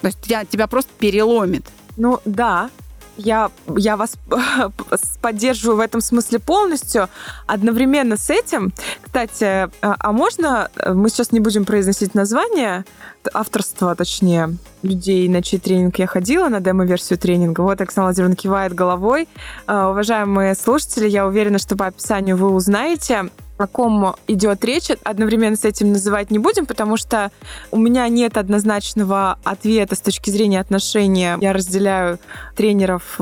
То 0.00 0.08
есть 0.08 0.20
тебя, 0.20 0.44
тебя 0.44 0.66
просто 0.66 0.90
переломит. 0.98 1.64
Ну 1.96 2.18
да, 2.24 2.68
я, 3.16 3.52
я 3.76 3.96
вас 3.96 4.14
поддерживаю 5.22 5.76
в 5.76 5.80
этом 5.80 6.00
смысле 6.00 6.40
полностью. 6.40 7.08
Одновременно 7.46 8.16
с 8.16 8.30
этим, 8.30 8.72
кстати, 9.00 9.44
а, 9.44 9.70
а 9.80 10.10
можно, 10.10 10.72
мы 10.84 11.08
сейчас 11.08 11.30
не 11.30 11.38
будем 11.38 11.64
произносить 11.64 12.16
название, 12.16 12.84
авторство, 13.32 13.94
точнее, 13.94 14.56
людей, 14.82 15.28
на 15.28 15.42
чей 15.42 15.58
тренинг 15.58 15.98
я 15.98 16.06
ходила, 16.06 16.48
на 16.48 16.60
демо-версию 16.60 17.18
тренинга. 17.18 17.62
Вот 17.62 17.80
Оксана 17.80 18.06
Владимировна 18.06 18.36
кивает 18.36 18.74
головой. 18.74 19.28
А, 19.66 19.90
уважаемые 19.90 20.54
слушатели, 20.54 21.08
я 21.08 21.26
уверена, 21.26 21.58
что 21.58 21.76
по 21.76 21.86
описанию 21.86 22.36
вы 22.36 22.50
узнаете 22.50 23.30
о 23.56 23.66
ком 23.66 24.16
идет 24.26 24.64
речь, 24.64 24.90
одновременно 25.04 25.56
с 25.56 25.64
этим 25.64 25.92
называть 25.92 26.30
не 26.30 26.38
будем, 26.38 26.66
потому 26.66 26.96
что 26.96 27.30
у 27.70 27.78
меня 27.78 28.08
нет 28.08 28.36
однозначного 28.36 29.38
ответа 29.44 29.94
с 29.94 30.00
точки 30.00 30.30
зрения 30.30 30.60
отношения. 30.60 31.38
Я 31.40 31.52
разделяю 31.52 32.18
тренеров 32.56 33.20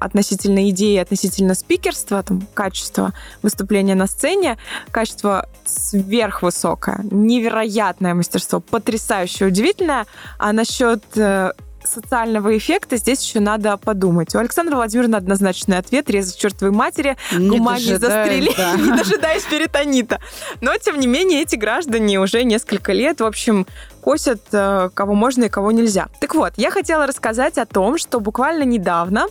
относительно 0.00 0.68
идеи, 0.70 0.96
относительно 0.96 1.54
спикерства, 1.54 2.22
там, 2.22 2.46
качества 2.54 3.12
выступления 3.42 3.94
на 3.94 4.06
сцене, 4.06 4.58
качество 4.90 5.48
сверхвысокое, 5.64 7.00
невероятное 7.10 8.14
мастерство, 8.14 8.60
потрясающе 8.60 9.46
удивительное. 9.46 10.06
А 10.38 10.52
насчет 10.52 11.04
э, 11.16 11.52
социального 11.86 12.56
эффекта 12.56 12.96
здесь 12.96 13.24
еще 13.24 13.40
надо 13.40 13.76
подумать. 13.76 14.34
У 14.34 14.38
Александра 14.38 14.76
Владимировны 14.76 15.16
однозначный 15.16 15.78
ответ. 15.78 16.10
Резать 16.10 16.36
чертовой 16.36 16.74
матери, 16.74 17.16
гумани 17.32 17.96
застрели, 17.96 18.52
да. 18.56 18.72
не 18.76 18.96
дожидаясь 18.96 19.44
перитонита. 19.44 20.20
Но, 20.60 20.76
тем 20.76 20.98
не 21.00 21.06
менее, 21.06 21.42
эти 21.42 21.56
граждане 21.56 22.20
уже 22.20 22.44
несколько 22.44 22.92
лет, 22.92 23.20
в 23.20 23.24
общем, 23.24 23.66
косят 24.00 24.42
э, 24.52 24.90
кого 24.94 25.14
можно 25.14 25.44
и 25.44 25.48
кого 25.48 25.72
нельзя. 25.72 26.08
Так 26.20 26.34
вот, 26.34 26.54
я 26.56 26.70
хотела 26.70 27.06
рассказать 27.06 27.58
о 27.58 27.66
том, 27.66 27.98
что 27.98 28.20
буквально 28.20 28.62
недавно 28.64 29.26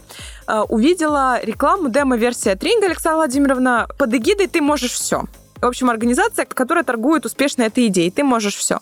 э, 0.48 0.60
увидела 0.70 1.39
рекламу 1.44 1.89
демо-версия 1.89 2.56
тренинга 2.56 2.88
Александра 2.88 3.18
Владимировна 3.18 3.88
под 3.98 4.13
эгидой 4.13 4.48
«Ты 4.48 4.62
можешь 4.62 4.91
все». 4.91 5.24
В 5.62 5.65
общем, 5.65 5.89
организация, 5.89 6.46
которая 6.46 6.86
торгует 6.86 7.25
успешно 7.25 7.63
этой 7.63 7.88
идеей. 7.88 8.12
Ты 8.12 8.24
можешь 8.24 8.56
все. 8.56 8.79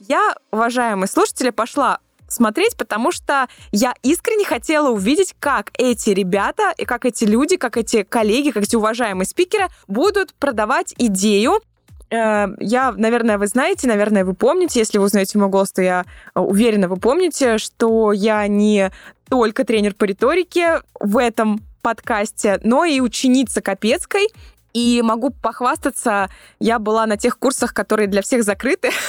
Я, 0.00 0.34
уважаемые 0.50 1.08
слушатели, 1.08 1.50
пошла 1.50 2.00
смотреть, 2.28 2.76
потому 2.76 3.12
что 3.12 3.48
я 3.72 3.94
искренне 4.02 4.44
хотела 4.44 4.90
увидеть, 4.90 5.34
как 5.38 5.70
эти 5.78 6.10
ребята, 6.10 6.72
и 6.76 6.84
как 6.84 7.04
эти 7.04 7.24
люди, 7.24 7.56
как 7.56 7.76
эти 7.76 8.02
коллеги, 8.02 8.50
как 8.50 8.64
эти 8.64 8.76
уважаемые 8.76 9.26
спикеры 9.26 9.68
будут 9.86 10.34
продавать 10.34 10.94
идею 10.98 11.60
э, 12.10 12.46
я, 12.60 12.92
наверное, 12.92 13.38
вы 13.38 13.46
знаете, 13.46 13.88
наверное, 13.88 14.24
вы 14.24 14.34
помните, 14.34 14.78
если 14.78 14.98
вы 14.98 15.04
узнаете 15.04 15.38
мой 15.38 15.48
голос, 15.48 15.72
то 15.72 15.82
я 15.82 16.04
э, 16.34 16.40
уверена, 16.40 16.88
вы 16.88 16.96
помните, 16.96 17.58
что 17.58 18.12
я 18.12 18.46
не 18.46 18.90
только 19.28 19.64
тренер 19.64 19.94
по 19.94 20.04
риторике 20.04 20.82
в 21.00 21.18
этом 21.18 21.60
подкасте, 21.82 22.60
но 22.62 22.84
и 22.84 23.00
ученица 23.00 23.60
Капецкой. 23.60 24.28
И 24.72 25.00
могу 25.02 25.30
похвастаться, 25.30 26.28
я 26.60 26.78
была 26.78 27.06
на 27.06 27.16
тех 27.16 27.38
курсах, 27.38 27.72
которые 27.72 28.08
для 28.08 28.20
всех 28.20 28.44
закрыты. 28.44 28.90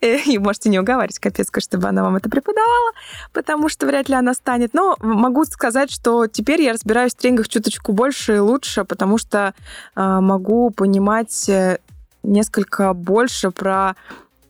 И 0.00 0.38
можете 0.38 0.68
не 0.68 0.78
уговаривать 0.78 1.18
Капецка, 1.18 1.60
чтобы 1.60 1.88
она 1.88 2.02
вам 2.02 2.16
это 2.16 2.28
преподавала, 2.28 2.92
потому 3.32 3.68
что 3.68 3.86
вряд 3.86 4.08
ли 4.08 4.14
она 4.14 4.34
станет. 4.34 4.74
Но 4.74 4.96
могу 5.00 5.44
сказать, 5.44 5.90
что 5.90 6.26
теперь 6.26 6.62
я 6.62 6.72
разбираюсь 6.72 7.12
в 7.12 7.16
тренингах 7.16 7.48
чуточку 7.48 7.92
больше 7.92 8.36
и 8.36 8.38
лучше, 8.38 8.84
потому 8.84 9.18
что 9.18 9.54
э, 9.96 10.20
могу 10.20 10.70
понимать 10.70 11.48
э, 11.48 11.78
несколько 12.22 12.92
больше 12.94 13.50
про 13.50 13.94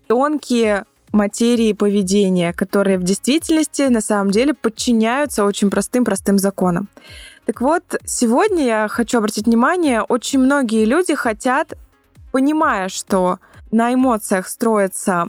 тонкие 0.07 0.85
материи 1.13 1.73
поведения, 1.73 2.53
которые 2.53 2.99
в 2.99 3.03
действительности 3.03 3.83
на 3.83 4.01
самом 4.01 4.31
деле 4.31 4.55
подчиняются 4.55 5.45
очень 5.45 5.71
простым-простым 5.71 6.39
законам. 6.39 6.89
Так 7.47 7.61
вот, 7.61 7.83
сегодня 8.05 8.65
я 8.65 8.89
хочу 8.89 9.19
обратить 9.19 9.47
внимание, 9.47 10.03
очень 10.03 10.39
многие 10.39 10.85
люди 10.85 11.15
хотят, 11.15 11.75
понимая, 12.31 12.89
что 12.89 13.39
на 13.71 13.95
эмоциях 13.95 14.49
строится 14.49 15.29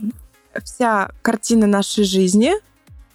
вся 0.64 1.10
картина 1.22 1.66
нашей 1.66 2.04
жизни, 2.04 2.52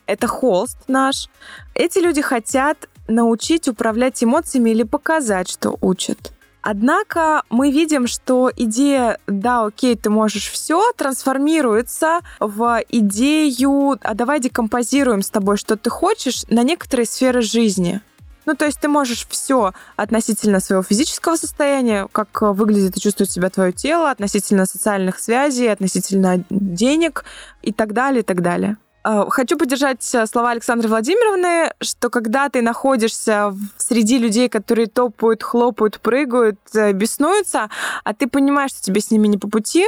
это 0.05 0.27
холст 0.27 0.77
наш, 0.87 1.29
эти 1.75 1.99
люди 1.99 2.21
хотят 2.21 2.89
научить 3.07 3.67
управлять 3.67 4.23
эмоциями 4.23 4.71
или 4.71 4.83
показать, 4.83 5.49
что 5.49 5.77
учат. 5.81 6.33
Однако 6.61 7.43
мы 7.49 7.71
видим, 7.71 8.07
что 8.07 8.51
идея 8.53 9.19
«да, 9.25 9.65
окей, 9.65 9.95
ты 9.95 10.09
можешь 10.09 10.49
все» 10.49 10.91
трансформируется 10.97 12.19
в 12.39 12.83
идею 12.89 13.97
«а 14.01 14.13
давай 14.13 14.41
декомпозируем 14.41 15.21
с 15.21 15.29
тобой, 15.29 15.55
что 15.55 15.77
ты 15.77 15.89
хочешь» 15.89 16.43
на 16.49 16.63
некоторые 16.63 17.05
сферы 17.05 17.41
жизни. 17.41 18.01
Ну, 18.47 18.55
то 18.55 18.65
есть 18.65 18.79
ты 18.79 18.87
можешь 18.87 19.27
все 19.27 19.73
относительно 19.97 20.61
своего 20.61 20.81
физического 20.81 21.35
состояния, 21.35 22.07
как 22.13 22.41
выглядит 22.41 22.95
и 22.95 23.01
чувствует 23.01 23.29
себя 23.29 23.49
твое 23.49 23.73
тело, 23.73 24.09
относительно 24.09 24.65
социальных 24.65 25.19
связей, 25.19 25.67
относительно 25.67 26.45
денег 26.49 27.25
и 27.61 27.73
так 27.73 27.91
далее, 27.91 28.21
и 28.21 28.23
так 28.23 28.41
далее. 28.41 28.77
А, 29.03 29.29
хочу 29.29 29.57
поддержать 29.57 30.01
слова 30.01 30.51
Александры 30.51 30.87
Владимировны, 30.87 31.73
что 31.81 32.09
когда 32.09 32.47
ты 32.47 32.61
находишься 32.61 33.53
среди 33.75 34.17
людей, 34.17 34.47
которые 34.47 34.87
топают, 34.87 35.43
хлопают, 35.43 35.99
прыгают, 35.99 36.57
э, 36.73 36.93
беснуются, 36.93 37.69
а 38.05 38.13
ты 38.13 38.27
понимаешь, 38.27 38.71
что 38.71 38.81
тебе 38.81 39.01
с 39.01 39.11
ними 39.11 39.27
не 39.27 39.37
по 39.37 39.49
пути, 39.49 39.85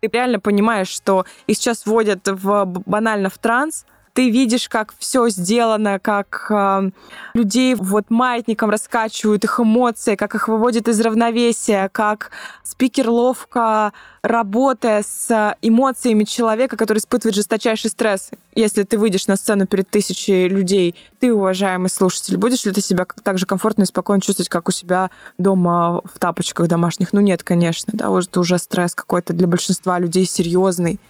ты 0.00 0.08
реально 0.12 0.40
понимаешь, 0.40 0.88
что 0.88 1.24
их 1.46 1.56
сейчас 1.56 1.86
вводят 1.86 2.26
в, 2.26 2.64
банально 2.64 3.30
в 3.30 3.38
транс, 3.38 3.86
ты 4.14 4.30
видишь, 4.30 4.68
как 4.68 4.94
все 4.98 5.28
сделано, 5.28 5.98
как 5.98 6.46
э, 6.50 6.90
людей 7.34 7.74
вот 7.74 8.10
маятником 8.10 8.70
раскачивают 8.70 9.44
их 9.44 9.58
эмоции, 9.58 10.16
как 10.16 10.34
их 10.34 10.48
выводят 10.48 10.88
из 10.88 11.00
равновесия, 11.00 11.88
как 11.90 12.30
спикер 12.62 13.08
ловко 13.08 13.92
работая 14.22 15.02
с 15.02 15.56
эмоциями 15.62 16.24
человека, 16.24 16.76
который 16.76 16.98
испытывает 16.98 17.34
жесточайший 17.34 17.90
стресс. 17.90 18.30
Если 18.54 18.82
ты 18.82 18.98
выйдешь 18.98 19.26
на 19.26 19.36
сцену 19.36 19.66
перед 19.66 19.88
тысячей 19.88 20.46
людей, 20.46 20.94
ты, 21.18 21.32
уважаемый 21.32 21.88
слушатель, 21.88 22.36
будешь 22.36 22.64
ли 22.64 22.72
ты 22.72 22.80
себя 22.82 23.06
так 23.22 23.38
же 23.38 23.46
комфортно 23.46 23.82
и 23.82 23.86
спокойно 23.86 24.20
чувствовать, 24.20 24.50
как 24.50 24.68
у 24.68 24.72
себя 24.72 25.10
дома 25.38 26.02
в 26.04 26.18
тапочках 26.18 26.68
домашних? 26.68 27.12
Ну 27.12 27.20
нет, 27.20 27.42
конечно, 27.42 27.92
да, 27.96 28.10
это 28.16 28.40
уже 28.40 28.58
стресс 28.58 28.94
какой-то 28.94 29.32
для 29.32 29.46
большинства 29.46 29.98
людей 29.98 30.26
серьезный 30.26 31.00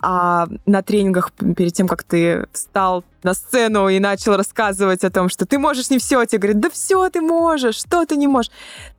а 0.00 0.46
на 0.66 0.82
тренингах 0.82 1.32
перед 1.32 1.72
тем, 1.72 1.88
как 1.88 2.02
ты 2.04 2.46
встал 2.52 3.04
на 3.22 3.34
сцену 3.34 3.88
и 3.88 3.98
начал 3.98 4.36
рассказывать 4.36 5.04
о 5.04 5.10
том, 5.10 5.28
что 5.28 5.44
ты 5.46 5.58
можешь 5.58 5.90
не 5.90 5.98
все, 5.98 6.24
тебе 6.24 6.38
говорят, 6.38 6.60
да 6.60 6.70
все 6.70 7.08
ты 7.10 7.20
можешь, 7.20 7.76
что 7.76 8.04
ты 8.06 8.16
не 8.16 8.28
можешь. 8.28 8.52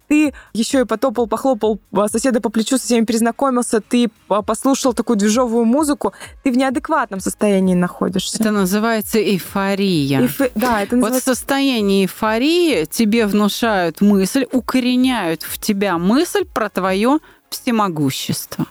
ты 0.10 0.34
еще 0.53 0.82
и 0.82 0.84
потопал, 0.86 1.27
похлопал 1.27 1.79
а, 1.94 2.10
соседа 2.10 2.41
по 2.41 2.50
плечу, 2.50 2.77
со 2.77 2.84
всеми 2.84 3.06
перезнакомился, 3.06 3.79
ты 3.79 4.10
а, 4.27 4.41
послушал 4.41 4.94
такую 4.94 5.18
движовую 5.18 5.65
музыку, 5.65 6.13
ты 6.44 6.51
в 6.51 6.58
неадекватном 6.58 7.22
состоянии 7.22 7.75
находишься. 7.75 8.38
Это 8.38 8.51
называется 8.51 9.20
эйфория. 9.20 10.22
Эйф- 10.22 10.51
Да, 10.56 10.82
это 10.82 10.96
называется... 10.96 11.00
Вот 11.00 11.13
в 11.13 11.24
состоянии 11.24 12.03
эйфории 12.03 12.86
тебе 12.86 13.25
внушают 13.25 14.01
мысль, 14.01 14.46
укореняют 14.51 15.44
в 15.44 15.58
тебя 15.60 15.98
мысль 15.98 16.44
про 16.44 16.70
твое 16.70 17.20
всемогущество. 17.50 18.65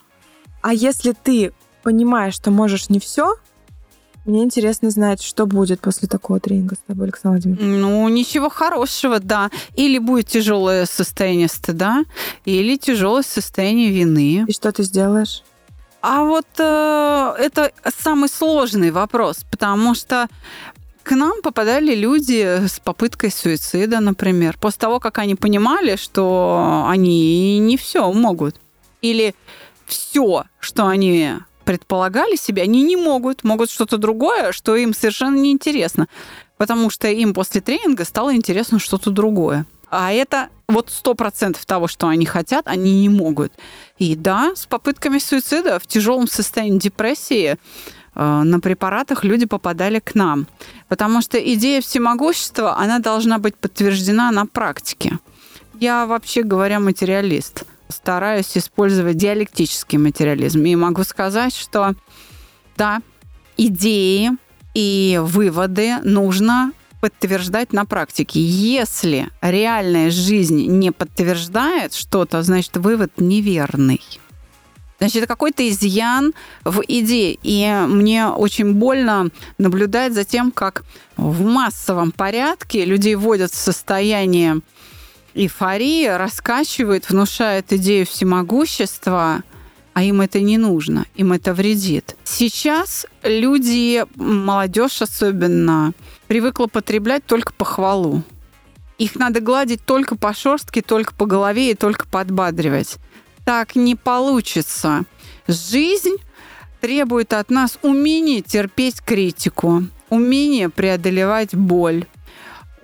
А 0.61 0.75
если 0.75 1.13
ты 1.13 1.53
понимаешь, 1.83 2.35
что 2.35 2.51
можешь 2.51 2.89
не 2.89 3.01
все, 3.01 3.35
мне 4.29 4.45
интересно 4.45 4.91
знать, 4.91 5.23
что 5.23 5.47
будет 5.47 5.81
после 5.81 6.07
такого 6.07 6.39
тренинга 6.39 6.75
с 6.75 6.81
тобой, 6.87 7.07
Александр 7.07 7.41
Владимирович. 7.41 7.81
Ну, 7.81 8.07
ничего 8.11 8.51
хорошего, 8.51 9.21
да. 9.21 9.51
Или 9.75 9.99
будет 9.99 10.27
тяжелое 10.27 10.85
состояние 10.85 11.49
стыда, 11.49 12.05
или 12.45 12.77
тяжелое 12.77 13.23
состояние 13.23 13.91
вины. 13.91 14.45
И 14.47 14.53
что 14.53 14.71
ты 14.71 14.83
сделаешь? 14.83 15.43
А 16.03 16.25
вот 16.25 16.47
э, 16.59 17.35
это 17.39 17.73
самый 17.99 18.29
сложный 18.29 18.91
вопрос, 18.91 19.47
потому 19.51 19.95
что 19.95 20.29
к 21.03 21.13
нам 21.13 21.41
попадали 21.43 21.95
люди 21.95 22.67
с 22.67 22.81
попыткой 22.81 23.31
суицида, 23.31 24.01
например, 24.01 24.59
после 24.61 24.81
того, 24.81 25.01
как 25.01 25.17
они 25.17 25.37
понимали, 25.37 25.97
что 25.97 26.85
они 26.87 27.59
не 27.61 27.79
все 27.79 28.13
могут. 28.13 28.57
Или 29.01 29.35
все, 29.87 30.45
что 30.61 30.87
они 30.87 31.33
предполагали 31.69 32.35
себе, 32.37 32.63
они 32.63 32.83
не 32.83 32.97
могут, 32.97 33.45
могут 33.45 33.71
что-то 33.71 33.99
другое, 33.99 34.53
что 34.53 34.75
им 34.75 34.95
совершенно 34.95 35.37
неинтересно, 35.37 36.09
потому 36.57 36.89
что 36.89 37.09
им 37.09 37.35
после 37.35 37.61
тренинга 37.61 38.07
стало 38.07 38.35
интересно 38.35 38.79
что-то 38.79 39.11
другое. 39.11 39.67
А 39.91 40.11
это 40.11 40.49
вот 40.67 40.89
сто 40.89 41.13
процентов 41.13 41.67
того, 41.67 41.87
что 41.87 42.09
они 42.09 42.25
хотят, 42.25 42.69
они 42.69 43.03
не 43.03 43.11
могут. 43.11 43.53
И 43.99 44.17
да, 44.17 44.53
с 44.57 44.65
попытками 44.65 45.19
суицида 45.19 45.79
в 45.79 45.87
тяжелом 45.87 46.27
состоянии 46.27 46.79
депрессии 46.79 47.59
э, 48.15 48.43
на 48.43 48.61
препаратах 48.61 49.23
люди 49.23 49.45
попадали 49.45 49.99
к 49.99 50.15
нам. 50.15 50.47
Потому 50.89 51.21
что 51.21 51.37
идея 51.37 51.83
всемогущества, 51.83 52.79
она 52.79 52.99
должна 52.99 53.37
быть 53.39 53.57
подтверждена 53.57 54.31
на 54.31 54.47
практике. 54.47 55.19
Я 55.79 56.07
вообще 56.07 56.45
говоря 56.45 56.81
материалист 56.81 57.67
стараюсь 57.89 58.57
использовать 58.57 59.17
диалектический 59.17 59.99
материализм. 59.99 60.65
И 60.65 60.77
могу 60.77 61.05
сказать, 61.05 61.55
что 61.55 61.95
да, 62.77 63.01
идеи 63.57 64.31
и 64.75 65.21
выводы 65.23 65.99
нужно 66.03 66.73
подтверждать 67.01 67.73
на 67.73 67.85
практике. 67.85 68.41
Если 68.41 69.29
реальная 69.41 70.11
жизнь 70.11 70.67
не 70.67 70.91
подтверждает 70.91 71.95
что-то, 71.95 72.43
значит, 72.43 72.77
вывод 72.77 73.13
неверный. 73.19 74.01
Значит, 74.99 75.19
это 75.19 75.27
какой-то 75.29 75.69
изъян 75.69 76.35
в 76.65 76.83
идее. 76.87 77.39
И 77.43 77.69
мне 77.87 78.27
очень 78.27 78.75
больно 78.75 79.29
наблюдать 79.57 80.13
за 80.13 80.25
тем, 80.25 80.51
как 80.51 80.83
в 81.17 81.45
массовом 81.45 82.11
порядке 82.11 82.85
людей 82.85 83.15
вводят 83.15 83.53
в 83.53 83.57
состояние 83.57 84.61
эйфория 85.39 86.19
раскачивает, 86.19 87.09
внушает 87.09 87.73
идею 87.73 88.07
всемогущества, 88.07 89.45
а 89.95 90.03
им 90.03 90.21
это 90.21 90.41
не 90.41 90.59
нужно, 90.59 91.07
им 91.15 91.33
это 91.33 91.55
вредит. 91.55 92.17
Сейчас 92.25 93.07
люди, 93.23 94.05
молодежь 94.17 95.01
особенно, 95.01 95.93
привыкла 96.27 96.67
потреблять 96.67 97.25
только 97.25 97.53
похвалу. 97.53 98.23
Их 98.99 99.15
надо 99.15 99.41
гладить 99.41 99.85
только 99.85 100.17
по 100.17 100.35
шерстке, 100.35 100.83
только 100.83 101.15
по 101.15 101.25
голове 101.25 101.71
и 101.71 101.75
только 101.75 102.07
подбадривать. 102.09 102.97
Так 103.45 103.77
не 103.77 103.95
получится. 103.95 105.05
Жизнь 105.47 106.17
требует 106.81 107.33
от 107.33 107.49
нас 107.51 107.79
умения 107.83 108.43
терпеть 108.43 109.01
критику, 109.01 109.85
умения 110.11 110.69
преодолевать 110.69 111.55
боль, 111.55 112.07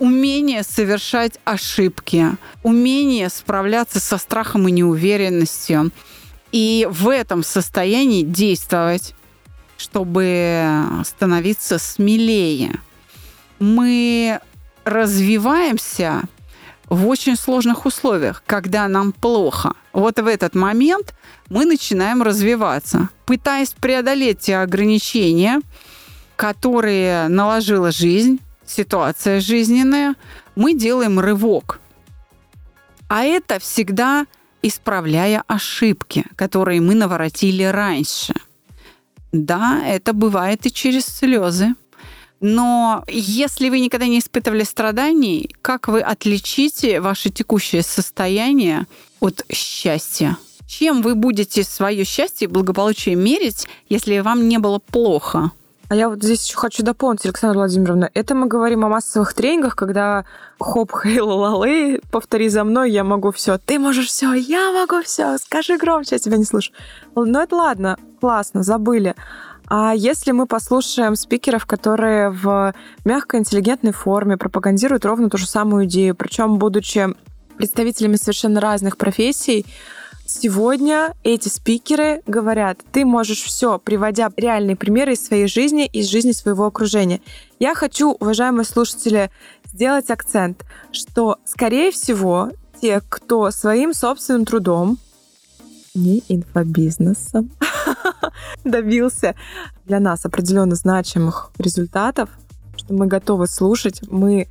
умение 0.04 0.62
совершать 0.62 1.38
ошибки, 1.44 2.36
умение 2.62 3.30
справляться 3.30 4.00
со 4.00 4.18
страхом 4.18 4.68
и 4.68 4.72
неуверенностью. 4.72 5.90
И 6.52 6.86
в 6.90 7.08
этом 7.08 7.42
состоянии 7.42 8.22
действовать, 8.22 9.14
чтобы 9.78 10.84
становиться 11.04 11.78
смелее. 11.78 12.78
Мы 13.58 14.40
развиваемся 14.84 16.22
в 16.88 17.08
очень 17.08 17.36
сложных 17.36 17.86
условиях, 17.86 18.42
когда 18.46 18.86
нам 18.88 19.12
плохо. 19.12 19.72
Вот 19.94 20.18
в 20.18 20.26
этот 20.26 20.54
момент 20.54 21.14
мы 21.48 21.64
начинаем 21.64 22.22
развиваться, 22.22 23.08
пытаясь 23.24 23.70
преодолеть 23.70 24.40
те 24.40 24.58
ограничения, 24.58 25.62
которые 26.36 27.28
наложила 27.28 27.90
жизнь, 27.90 28.38
ситуация 28.66 29.40
жизненная, 29.40 30.14
мы 30.56 30.74
делаем 30.74 31.18
рывок. 31.20 31.80
А 33.08 33.24
это 33.24 33.58
всегда 33.58 34.26
исправляя 34.62 35.44
ошибки, 35.46 36.24
которые 36.36 36.80
мы 36.80 36.94
наворотили 36.94 37.64
раньше. 37.64 38.34
Да, 39.32 39.82
это 39.84 40.12
бывает 40.12 40.64
и 40.66 40.72
через 40.72 41.06
слезы. 41.06 41.74
Но 42.40 43.04
если 43.08 43.68
вы 43.68 43.80
никогда 43.80 44.06
не 44.06 44.18
испытывали 44.18 44.64
страданий, 44.64 45.54
как 45.62 45.88
вы 45.88 46.00
отличите 46.00 47.00
ваше 47.00 47.30
текущее 47.30 47.82
состояние 47.82 48.86
от 49.20 49.44
счастья? 49.50 50.36
Чем 50.66 51.02
вы 51.02 51.14
будете 51.14 51.62
свое 51.62 52.04
счастье 52.04 52.46
и 52.46 52.50
благополучие 52.50 53.14
мерить, 53.14 53.66
если 53.88 54.18
вам 54.18 54.48
не 54.48 54.58
было 54.58 54.78
плохо? 54.78 55.52
А 55.94 55.96
я 55.96 56.08
вот 56.08 56.24
здесь 56.24 56.44
еще 56.44 56.56
хочу 56.56 56.82
дополнить, 56.82 57.24
Александра 57.24 57.56
Владимировна. 57.56 58.10
Это 58.14 58.34
мы 58.34 58.48
говорим 58.48 58.84
о 58.84 58.88
массовых 58.88 59.32
тренингах, 59.32 59.76
когда 59.76 60.24
хоп, 60.58 60.90
хей, 60.92 61.20
лалалы, 61.20 62.00
повтори 62.10 62.48
за 62.48 62.64
мной, 62.64 62.90
я 62.90 63.04
могу 63.04 63.30
все. 63.30 63.58
Ты 63.58 63.78
можешь 63.78 64.08
все, 64.08 64.32
я 64.32 64.72
могу 64.72 65.02
все. 65.04 65.38
Скажи 65.38 65.78
громче, 65.78 66.16
я 66.16 66.18
тебя 66.18 66.36
не 66.36 66.42
слышу. 66.42 66.72
Ну 67.14 67.38
это 67.38 67.54
ладно, 67.54 67.96
классно, 68.20 68.64
забыли. 68.64 69.14
А 69.68 69.94
если 69.94 70.32
мы 70.32 70.46
послушаем 70.46 71.14
спикеров, 71.14 71.64
которые 71.64 72.30
в 72.30 72.74
мягкой, 73.04 73.38
интеллигентной 73.38 73.92
форме 73.92 74.36
пропагандируют 74.36 75.04
ровно 75.04 75.30
ту 75.30 75.38
же 75.38 75.46
самую 75.46 75.84
идею, 75.84 76.16
причем 76.16 76.58
будучи 76.58 77.14
представителями 77.56 78.16
совершенно 78.16 78.60
разных 78.60 78.96
профессий, 78.96 79.64
Сегодня 80.36 81.14
эти 81.22 81.48
спикеры 81.48 82.20
говорят, 82.26 82.80
ты 82.90 83.04
можешь 83.04 83.42
все, 83.42 83.78
приводя 83.78 84.30
реальные 84.36 84.74
примеры 84.74 85.12
из 85.12 85.24
своей 85.24 85.46
жизни, 85.46 85.86
из 85.86 86.08
жизни 86.08 86.32
своего 86.32 86.66
окружения. 86.66 87.20
Я 87.60 87.76
хочу, 87.76 88.10
уважаемые 88.10 88.64
слушатели, 88.64 89.30
сделать 89.64 90.10
акцент, 90.10 90.64
что, 90.90 91.38
скорее 91.44 91.92
всего, 91.92 92.50
те, 92.82 93.00
кто 93.08 93.52
своим 93.52 93.94
собственным 93.94 94.44
трудом, 94.44 94.98
не 95.94 96.24
инфобизнесом, 96.28 97.52
добился 98.64 99.36
для 99.86 100.00
нас 100.00 100.26
определенно 100.26 100.74
значимых 100.74 101.52
результатов, 101.58 102.28
что 102.76 102.92
мы 102.92 103.06
готовы 103.06 103.46
слушать, 103.46 104.00
мы 104.10 104.48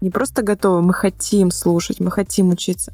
не 0.00 0.10
просто 0.10 0.42
готовы, 0.42 0.80
мы 0.80 0.94
хотим 0.94 1.50
слушать, 1.50 1.98
мы 1.98 2.12
хотим 2.12 2.50
учиться. 2.50 2.92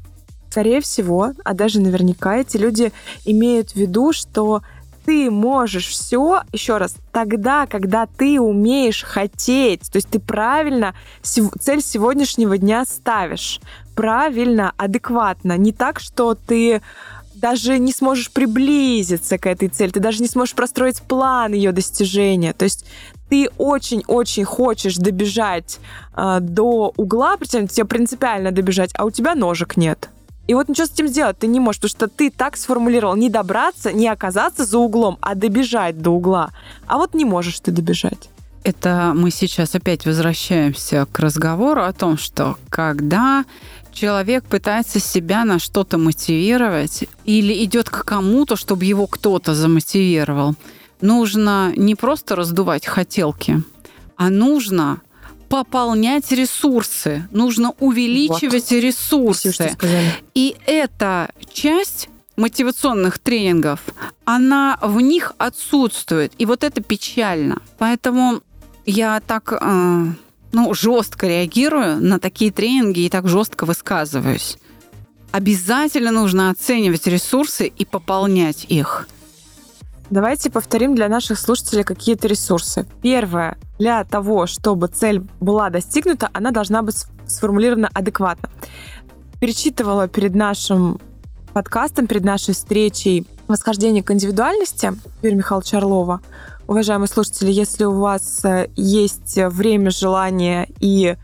Скорее 0.51 0.81
всего, 0.81 1.31
а 1.45 1.53
даже 1.53 1.79
наверняка 1.79 2.35
эти 2.35 2.57
люди 2.57 2.91
имеют 3.23 3.71
в 3.71 3.77
виду, 3.77 4.11
что 4.11 4.63
ты 5.05 5.31
можешь 5.31 5.87
все, 5.87 6.41
еще 6.51 6.75
раз, 6.75 6.95
тогда, 7.13 7.67
когда 7.67 8.05
ты 8.05 8.37
умеешь 8.37 9.01
хотеть, 9.03 9.89
то 9.89 9.95
есть 9.95 10.09
ты 10.09 10.19
правильно 10.19 10.93
цель 11.23 11.81
сегодняшнего 11.81 12.57
дня 12.57 12.83
ставишь, 12.83 13.61
правильно, 13.95 14.73
адекватно, 14.75 15.57
не 15.57 15.71
так, 15.71 16.01
что 16.01 16.35
ты 16.35 16.81
даже 17.33 17.79
не 17.79 17.93
сможешь 17.93 18.29
приблизиться 18.29 19.37
к 19.37 19.45
этой 19.45 19.69
цели, 19.69 19.91
ты 19.91 20.01
даже 20.01 20.21
не 20.21 20.27
сможешь 20.27 20.53
простроить 20.53 21.01
план 21.01 21.53
ее 21.53 21.71
достижения. 21.71 22.51
То 22.51 22.65
есть 22.65 22.85
ты 23.29 23.49
очень-очень 23.57 24.43
хочешь 24.43 24.97
добежать 24.97 25.79
э, 26.13 26.39
до 26.41 26.91
угла, 26.97 27.37
причем 27.37 27.69
тебе 27.69 27.85
принципиально 27.85 28.51
добежать, 28.51 28.91
а 28.95 29.05
у 29.05 29.11
тебя 29.11 29.33
ножек 29.33 29.77
нет. 29.77 30.09
И 30.47 30.53
вот 30.53 30.69
ничего 30.69 30.87
с 30.87 30.91
этим 30.91 31.07
сделать 31.07 31.37
ты 31.39 31.47
не 31.47 31.59
можешь, 31.59 31.81
потому 31.81 31.89
что 31.89 32.07
ты 32.07 32.29
так 32.29 32.57
сформулировал 32.57 33.15
не 33.15 33.29
добраться, 33.29 33.93
не 33.93 34.07
оказаться 34.07 34.65
за 34.65 34.77
углом, 34.79 35.17
а 35.21 35.35
добежать 35.35 36.01
до 36.01 36.11
угла. 36.11 36.51
А 36.87 36.97
вот 36.97 37.13
не 37.13 37.25
можешь 37.25 37.59
ты 37.59 37.71
добежать. 37.71 38.29
Это 38.63 39.13
мы 39.15 39.31
сейчас 39.31 39.73
опять 39.73 40.05
возвращаемся 40.05 41.07
к 41.11 41.19
разговору 41.19 41.83
о 41.83 41.93
том, 41.93 42.17
что 42.17 42.57
когда 42.69 43.45
человек 43.91 44.43
пытается 44.43 44.99
себя 44.99 45.45
на 45.45 45.57
что-то 45.57 45.97
мотивировать 45.97 47.05
или 47.25 47.63
идет 47.63 47.89
к 47.89 48.03
кому-то, 48.03 48.55
чтобы 48.55 48.85
его 48.85 49.07
кто-то 49.07 49.55
замотивировал, 49.55 50.55
нужно 51.01 51.73
не 51.75 51.95
просто 51.95 52.35
раздувать 52.35 52.85
хотелки, 52.85 53.63
а 54.15 54.29
нужно 54.29 55.01
пополнять 55.51 56.31
ресурсы, 56.31 57.27
нужно 57.31 57.73
увеличивать 57.79 58.71
вот. 58.71 58.81
ресурсы. 58.81 59.51
Все, 59.51 59.75
И 60.33 60.55
эта 60.65 61.29
часть 61.53 62.07
мотивационных 62.37 63.19
тренингов, 63.19 63.81
она 64.23 64.79
в 64.81 65.01
них 65.01 65.33
отсутствует. 65.37 66.31
И 66.37 66.45
вот 66.45 66.63
это 66.63 66.81
печально. 66.81 67.61
Поэтому 67.77 68.41
я 68.85 69.19
так 69.19 69.53
э, 69.61 70.05
ну, 70.53 70.73
жестко 70.73 71.27
реагирую 71.27 71.97
на 72.01 72.19
такие 72.19 72.51
тренинги 72.51 73.01
и 73.01 73.09
так 73.09 73.27
жестко 73.27 73.65
высказываюсь. 73.65 74.57
Обязательно 75.31 76.11
нужно 76.11 76.49
оценивать 76.49 77.07
ресурсы 77.07 77.67
и 77.67 77.85
пополнять 77.85 78.65
их. 78.69 79.07
Давайте 80.09 80.49
повторим 80.49 80.93
для 80.93 81.07
наших 81.07 81.39
слушателей 81.39 81.83
какие-то 81.83 82.27
ресурсы. 82.27 82.85
Первое. 83.01 83.57
Для 83.81 84.03
того, 84.03 84.45
чтобы 84.45 84.89
цель 84.89 85.23
была 85.39 85.71
достигнута, 85.71 86.29
она 86.33 86.51
должна 86.51 86.83
быть 86.83 87.03
сформулирована 87.25 87.89
адекватно. 87.91 88.51
Перечитывала 89.39 90.07
перед 90.07 90.35
нашим 90.35 90.99
подкастом, 91.51 92.05
перед 92.05 92.23
нашей 92.23 92.53
встречей 92.53 93.25
«Восхождение 93.47 94.03
к 94.03 94.11
индивидуальности» 94.11 94.93
Юрия 95.23 95.35
Михайловича 95.35 95.79
Орлова. 95.79 96.21
Уважаемые 96.67 97.07
слушатели, 97.07 97.51
если 97.51 97.85
у 97.85 97.99
вас 97.99 98.45
э, 98.45 98.69
есть 98.75 99.37
время, 99.37 99.89
желание 99.89 100.69
и 100.79 101.15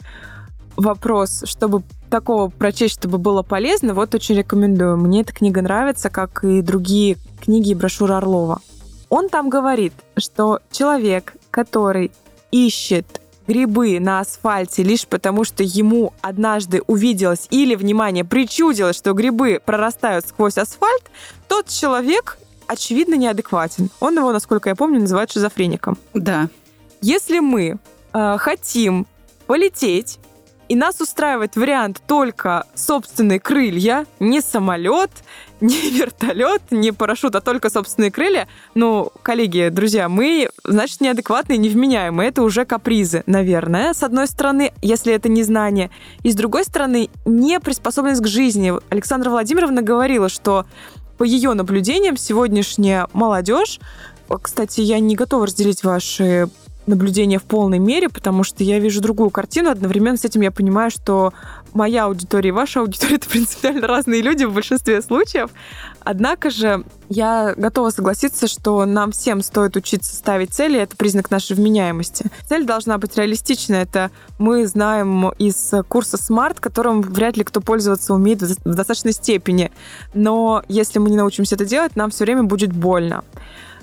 вопрос, 0.77 1.43
чтобы 1.45 1.83
такого 2.09 2.49
прочесть, 2.49 2.95
чтобы 2.95 3.19
было 3.19 3.43
полезно, 3.43 3.93
вот 3.93 4.15
очень 4.15 4.33
рекомендую. 4.33 4.97
Мне 4.97 5.21
эта 5.21 5.31
книга 5.31 5.61
нравится, 5.61 6.09
как 6.09 6.43
и 6.43 6.63
другие 6.63 7.17
книги 7.39 7.69
и 7.69 7.75
брошюры 7.75 8.15
Орлова. 8.15 8.61
Он 9.09 9.29
там 9.29 9.47
говорит, 9.49 9.93
что 10.17 10.59
человек, 10.71 11.35
который 11.51 12.11
ищет 12.51 13.21
грибы 13.47 13.99
на 13.99 14.19
асфальте 14.19 14.83
лишь 14.83 15.07
потому, 15.07 15.43
что 15.43 15.63
ему 15.63 16.13
однажды 16.21 16.81
увиделось 16.87 17.47
или, 17.49 17.75
внимание, 17.75 18.25
причудилось, 18.25 18.97
что 18.97 19.13
грибы 19.13 19.61
прорастают 19.63 20.27
сквозь 20.27 20.57
асфальт, 20.57 21.03
тот 21.47 21.67
человек, 21.67 22.37
очевидно, 22.67 23.15
неадекватен. 23.15 23.89
Он 23.99 24.17
его, 24.17 24.31
насколько 24.31 24.69
я 24.69 24.75
помню, 24.75 24.99
называют 24.99 25.31
шизофреником. 25.31 25.97
Да. 26.13 26.49
Если 27.01 27.39
мы 27.39 27.77
э, 28.13 28.37
хотим 28.37 29.07
полететь 29.45 30.19
и 30.67 30.75
нас 30.75 30.99
устраивает 30.99 31.55
вариант 31.55 32.01
только 32.05 32.65
собственные 32.75 33.39
крылья, 33.39 34.05
не 34.19 34.41
самолет, 34.41 35.11
не 35.61 35.91
вертолет, 35.91 36.61
не 36.71 36.91
парашют, 36.91 37.35
а 37.35 37.41
только 37.41 37.69
собственные 37.69 38.11
крылья. 38.11 38.47
Ну, 38.75 39.11
коллеги, 39.23 39.69
друзья, 39.69 40.09
мы, 40.09 40.49
значит, 40.63 41.01
неадекватные, 41.01 41.57
невменяемые. 41.57 42.29
Это 42.29 42.43
уже 42.43 42.65
капризы, 42.65 43.23
наверное, 43.25 43.93
с 43.93 44.03
одной 44.03 44.27
стороны, 44.27 44.71
если 44.81 45.13
это 45.13 45.29
не 45.29 45.43
знание. 45.43 45.89
И 46.23 46.31
с 46.31 46.35
другой 46.35 46.63
стороны, 46.63 47.09
не 47.25 47.59
приспособленность 47.59 48.21
к 48.21 48.27
жизни. 48.27 48.73
Александра 48.89 49.29
Владимировна 49.29 49.81
говорила, 49.81 50.29
что 50.29 50.65
по 51.17 51.23
ее 51.23 51.53
наблюдениям 51.53 52.17
сегодняшняя 52.17 53.07
молодежь 53.13 53.79
кстати, 54.41 54.81
я 54.81 54.99
не 54.99 55.15
готова 55.15 55.45
разделить 55.45 55.83
ваши 55.83 56.49
наблюдение 56.85 57.39
в 57.39 57.43
полной 57.43 57.79
мере, 57.79 58.09
потому 58.09 58.43
что 58.43 58.63
я 58.63 58.79
вижу 58.79 59.01
другую 59.01 59.29
картину. 59.29 59.69
Одновременно 59.69 60.17
с 60.17 60.25
этим 60.25 60.41
я 60.41 60.51
понимаю, 60.51 60.89
что 60.89 61.33
моя 61.77 62.05
аудитория 62.05 62.49
и 62.49 62.51
ваша 62.51 62.81
аудитория— 62.81 63.15
это 63.17 63.29
принципиально 63.29 63.87
разные 63.87 64.21
люди 64.21 64.43
в 64.43 64.53
большинстве 64.53 65.01
случаев. 65.01 65.51
Однако 66.01 66.49
же 66.49 66.83
я 67.07 67.53
готова 67.55 67.91
согласиться, 67.91 68.47
что 68.47 68.85
нам 68.85 69.11
всем 69.11 69.41
стоит 69.41 69.75
учиться 69.77 70.15
ставить 70.15 70.53
цели, 70.53 70.79
это 70.79 70.97
признак 70.97 71.29
нашей 71.29 71.55
вменяемости. 71.55 72.25
Цель 72.49 72.65
должна 72.65 72.97
быть 72.97 73.15
реалистичной. 73.15 73.79
Это 73.83 74.09
мы 74.39 74.65
знаем 74.67 75.29
из 75.37 75.71
курса 75.87 76.17
SMART, 76.17 76.57
которым 76.59 77.01
вряд 77.01 77.37
ли 77.37 77.43
кто 77.43 77.61
пользоваться 77.61 78.13
умеет 78.13 78.41
в 78.41 78.73
достаточной 78.73 79.13
степени. 79.13 79.71
Но 80.13 80.63
если 80.67 80.99
мы 80.99 81.09
не 81.09 81.17
научимся 81.17 81.55
это 81.55 81.65
делать, 81.65 81.95
нам 81.95 82.09
все 82.09 82.25
время 82.25 82.43
будет 82.43 82.73
больно. 82.73 83.23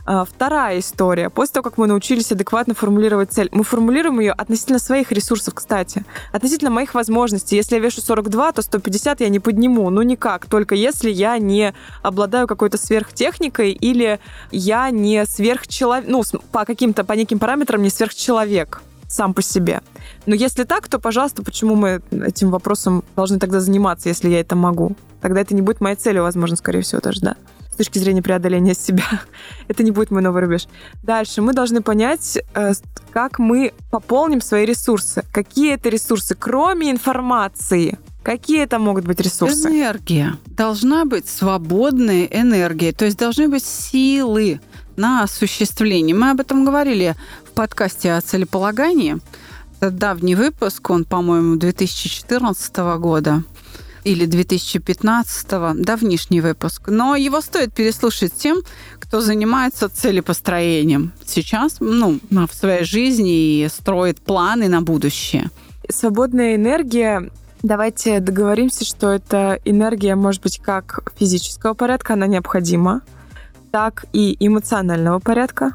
А, 0.07 0.25
вторая 0.25 0.81
история. 0.81 1.31
После 1.31 1.55
того, 1.55 1.65
как 1.65 1.79
мы 1.79 1.87
научились 1.87 2.31
адекватно 2.31 2.75
формулировать 2.75 3.33
цель, 3.33 3.49
мы 3.53 3.65
формулируем 3.65 4.21
ее 4.21 4.33
относительно 4.33 4.79
своих 4.79 5.13
ресурсов, 5.13 5.55
кстати. 5.55 6.05
Относительно 6.33 6.71
моих 6.71 6.95
возможностей. 6.95 7.57
Если 7.57 7.77
я 7.77 7.81
вешу 7.81 8.03
42, 8.03 8.53
то 8.53 8.63
150 8.63 9.21
я 9.21 9.29
не 9.29 9.41
подниму. 9.41 9.89
Ну, 9.89 10.03
никак. 10.03 10.47
Только 10.47 10.75
если 10.75 11.11
я 11.11 11.39
не 11.39 11.75
обладаю 12.03 12.47
какой-то 12.47 12.77
сверхтехникой 12.77 13.73
или 13.73 14.21
я 14.51 14.91
не 14.91 15.25
сверхчеловек, 15.25 16.07
ну, 16.07 16.23
по 16.53 16.67
каким-то, 16.67 17.05
по 17.05 17.15
неким 17.15 17.39
параметрам 17.39 17.83
не 17.83 17.91
сверхчеловек 17.91 18.83
сам 19.09 19.33
по 19.33 19.43
себе. 19.43 19.81
Но 20.27 20.35
если 20.35 20.65
так, 20.65 20.89
то, 20.89 20.99
пожалуйста, 20.99 21.43
почему 21.43 21.77
мы 21.77 22.03
этим 22.11 22.51
вопросом 22.51 23.05
должны 23.17 23.39
тогда 23.39 23.61
заниматься, 23.61 24.09
если 24.09 24.29
я 24.29 24.41
это 24.41 24.57
могу? 24.57 24.97
Тогда 25.21 25.41
это 25.41 25.55
не 25.55 25.63
будет 25.63 25.81
моей 25.81 25.97
целью, 25.97 26.25
возможно, 26.25 26.57
скорее 26.57 26.83
всего, 26.83 27.01
даже, 27.01 27.21
да 27.21 27.37
с 27.75 27.77
точки 27.77 27.99
зрения 27.99 28.23
преодоления 28.23 28.75
себя. 28.75 29.05
Это 29.69 29.83
не 29.83 29.91
будет 29.91 30.13
мой 30.13 30.23
новый 30.23 30.43
рубеж. 30.43 30.69
Дальше 31.03 31.43
мы 31.43 31.53
должны 31.53 31.83
понять, 31.83 32.39
э, 32.55 32.73
как 33.13 33.41
мы 33.41 33.73
пополним 33.91 34.41
свои 34.41 34.65
ресурсы. 34.65 35.25
Какие 35.33 35.75
это 35.75 35.89
ресурсы, 35.89 36.37
кроме 36.37 36.93
информации? 36.93 37.99
Какие 38.23 38.63
это 38.63 38.79
могут 38.79 39.05
быть 39.05 39.21
ресурсы? 39.21 39.69
Энергия. 39.69 40.37
Должна 40.47 41.05
быть 41.05 41.29
свободная 41.29 42.27
энергия. 42.27 42.93
То 42.93 43.07
есть 43.07 43.19
должны 43.19 43.49
быть 43.49 43.65
силы 43.65 44.61
на 44.97 45.25
осуществление. 45.25 46.15
Мы 46.15 46.31
об 46.31 46.41
этом 46.41 46.65
говорили 46.65 47.17
в 47.45 47.51
подкасте 47.51 48.13
о 48.13 48.21
целеполагании. 48.21 49.19
Это 49.81 49.91
давний 49.91 50.37
выпуск, 50.37 50.89
он, 50.91 51.05
по-моему, 51.05 51.57
2014 51.57 52.77
года 52.99 53.43
или 54.05 54.27
2015-го, 54.27 55.83
давнишний 55.83 56.41
выпуск. 56.41 56.89
Но 56.89 57.17
его 57.17 57.41
стоит 57.41 57.73
переслушать 57.73 58.35
тем, 58.35 58.59
кто 59.01 59.21
занимается 59.21 59.89
целепостроением 59.89 61.13
сейчас, 61.27 61.77
ну, 61.81 62.21
в 62.31 62.55
своей 62.55 62.85
жизни 62.85 63.65
и 63.65 63.69
строит 63.69 64.21
планы 64.21 64.69
на 64.69 64.83
будущее. 64.83 65.51
Свободная 65.89 66.55
энергия 66.55 67.31
Давайте 67.65 68.21
договоримся, 68.21 68.85
что 68.85 69.11
эта 69.11 69.59
энергия 69.65 70.17
может 70.17 70.43
быть 70.43 70.59
как 70.59 71.15
физического 71.17 71.73
порядка, 71.73 72.13
она 72.13 72.27
необходима, 72.27 73.01
так 73.73 74.05
и 74.13 74.37
эмоционального 74.39 75.19
порядка. 75.19 75.73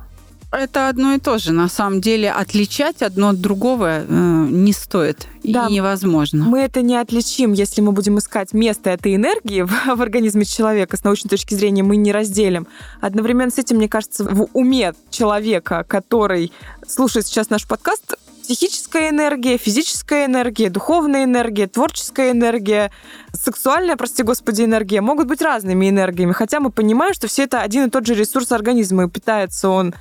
Это 0.52 0.90
одно 0.90 1.14
и 1.14 1.20
то 1.20 1.38
же. 1.38 1.52
На 1.52 1.70
самом 1.70 2.02
деле 2.02 2.32
отличать 2.32 3.04
одно 3.04 3.30
от 3.30 3.40
другого 3.40 4.00
э, 4.00 4.04
не 4.08 4.74
стоит 4.74 5.28
да. 5.44 5.68
и 5.68 5.74
невозможно. 5.74 6.44
Мы 6.44 6.60
это 6.62 6.82
не 6.82 6.96
отличим, 6.96 7.54
если 7.54 7.82
мы 7.82 7.92
будем 7.92 8.18
искать 8.18 8.54
место 8.54 8.90
этой 8.90 9.16
энергии 9.16 9.62
в, 9.64 9.70
в 9.70 10.02
организме 10.02 10.46
человека. 10.46 10.98
С 10.98 11.04
научной 11.04 11.30
точки 11.30 11.54
зрения 11.54 11.84
мы 11.84 11.98
не 11.98 12.12
разделим. 12.12 12.68
Одновременно 13.00 13.52
с 13.52 13.60
этим, 13.60 13.78
мне 13.78 13.88
кажется, 13.88 14.24
в 14.24 14.48
уме 14.54 14.94
человека, 15.12 15.86
который 15.88 16.52
слушает 16.88 17.28
сейчас 17.28 17.52
наш 17.52 17.68
подкаст, 17.68 18.16
психическая 18.42 19.12
энергия, 19.12 19.60
физическая 19.60 20.26
энергия, 20.26 20.72
духовная 20.72 21.26
энергия, 21.26 21.68
творческая 21.68 22.32
энергия, 22.32 22.92
сексуальная, 23.32 23.96
прости 23.96 24.24
господи, 24.24 24.64
энергия 24.64 25.02
могут 25.02 25.28
быть 25.28 25.44
разными 25.44 25.88
энергиями, 25.88 26.32
хотя 26.32 26.60
мы 26.60 26.72
понимаем, 26.72 27.14
что 27.14 27.28
все 27.28 27.44
это 27.44 27.62
один 27.62 27.86
и 27.86 27.90
тот 27.92 28.08
же 28.08 28.16
ресурс 28.16 28.52
организма, 28.52 29.04
и 29.04 29.08
питается 29.08 29.70
он 29.70 29.94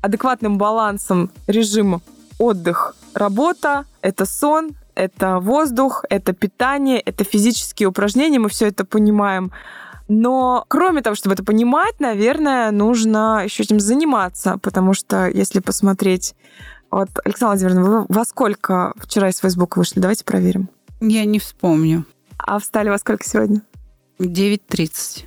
адекватным 0.00 0.58
балансом 0.58 1.30
режима 1.46 2.00
отдых, 2.38 2.96
работа, 3.14 3.84
это 4.02 4.24
сон, 4.24 4.70
это 4.94 5.38
воздух, 5.38 6.04
это 6.08 6.32
питание, 6.32 7.00
это 7.00 7.24
физические 7.24 7.88
упражнения, 7.88 8.38
мы 8.38 8.48
все 8.48 8.66
это 8.66 8.84
понимаем. 8.84 9.52
Но 10.08 10.64
кроме 10.68 11.02
того, 11.02 11.14
чтобы 11.14 11.34
это 11.34 11.44
понимать, 11.44 12.00
наверное, 12.00 12.70
нужно 12.72 13.42
еще 13.44 13.62
этим 13.62 13.78
заниматься, 13.78 14.58
потому 14.62 14.94
что 14.94 15.28
если 15.28 15.60
посмотреть... 15.60 16.34
Вот, 16.90 17.08
Александра 17.24 17.56
Владимировна, 17.56 17.82
вы 17.82 18.06
во 18.08 18.24
сколько 18.24 18.92
вчера 18.96 19.28
из 19.28 19.38
Facebook 19.38 19.76
вышли? 19.76 20.00
Давайте 20.00 20.24
проверим. 20.24 20.68
Я 21.00 21.24
не 21.24 21.38
вспомню. 21.38 22.04
А 22.36 22.58
встали 22.58 22.88
во 22.88 22.98
сколько 22.98 23.22
сегодня? 23.24 23.62
9.30. 24.18 25.26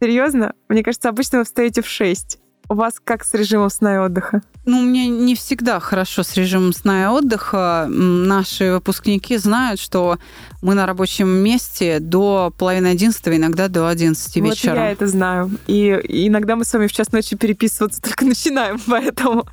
Серьезно? 0.00 0.54
Мне 0.68 0.82
кажется, 0.82 1.10
обычно 1.10 1.38
вы 1.40 1.44
встаете 1.44 1.82
в 1.82 1.86
6. 1.86 2.38
У 2.68 2.74
вас 2.74 2.94
как 3.02 3.24
с 3.24 3.34
режимом 3.34 3.70
сна 3.70 3.94
и 3.94 3.98
отдыха? 3.98 4.42
Ну, 4.66 4.82
меня 4.82 5.06
не 5.06 5.34
всегда 5.34 5.78
хорошо 5.78 6.22
с 6.22 6.34
режимом 6.34 6.72
сна 6.72 7.02
и 7.02 7.06
отдыха. 7.06 7.86
Наши 7.88 8.72
выпускники 8.72 9.36
знают, 9.36 9.78
что 9.78 10.18
мы 10.62 10.74
на 10.74 10.86
рабочем 10.86 11.28
месте 11.28 11.98
до 12.00 12.50
половины 12.56 12.86
одиннадцатого, 12.86 13.36
иногда 13.36 13.68
до 13.68 13.86
одиннадцати 13.86 14.38
вот 14.38 14.50
вечера. 14.50 14.76
я 14.76 14.90
это 14.90 15.06
знаю. 15.06 15.50
И, 15.66 15.90
иногда 16.08 16.56
мы 16.56 16.64
с 16.64 16.72
вами 16.72 16.86
в 16.86 16.92
час 16.92 17.12
ночи 17.12 17.36
переписываться 17.36 18.00
только 18.02 18.24
начинаем, 18.24 18.80
поэтому, 18.86 19.44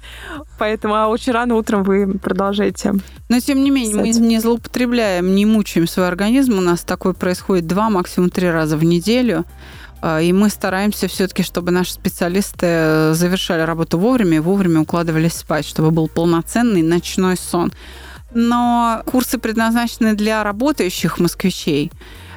поэтому 0.58 0.96
а 0.96 1.08
очень 1.08 1.34
рано 1.34 1.56
утром 1.56 1.84
вы 1.84 2.18
продолжаете. 2.18 2.94
Но, 3.28 3.40
тем 3.42 3.62
не 3.64 3.72
менее, 3.72 4.02
писать. 4.02 4.22
мы 4.22 4.28
не 4.28 4.40
злоупотребляем, 4.40 5.36
не 5.36 5.46
мучаем 5.46 5.88
свой 5.88 6.08
организм. 6.08 6.58
У 6.58 6.62
нас 6.62 6.82
такое 6.82 7.14
происходит 7.14 7.68
два, 7.68 7.90
максимум 7.90 8.30
три 8.30 8.50
раза 8.50 8.78
в 8.78 8.84
неделю. 8.86 9.46
А, 10.02 10.20
и 10.20 10.34
мы 10.34 10.50
стараемся 10.50 11.08
все-таки, 11.08 11.44
чтобы 11.44 11.72
наши 11.72 11.94
специалисты 11.94 12.66
э, 12.66 13.14
завершали 13.14 13.62
работу 13.62 13.98
вовремя 14.00 14.38
и 14.38 14.40
вовремя 14.40 14.82
укладывались 14.82 15.34
спать, 15.34 15.66
чтобы 15.66 15.92
был 15.92 16.08
полноценный 16.08 16.82
ночной 16.82 17.38
сон. 17.38 17.72
но 18.34 19.02
курсы 19.06 19.38
предназначены 19.38 20.14
для 20.16 20.44
работающих 20.44 21.20
москвичей. 21.20 21.92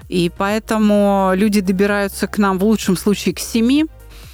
И 0.09 0.31
поэтому 0.37 1.33
люди 1.35 1.61
добираются 1.61 2.27
к 2.27 2.37
нам 2.39 2.59
в 2.59 2.65
лучшем 2.65 2.97
случае 2.97 3.35
к 3.35 3.39
7, 3.39 3.87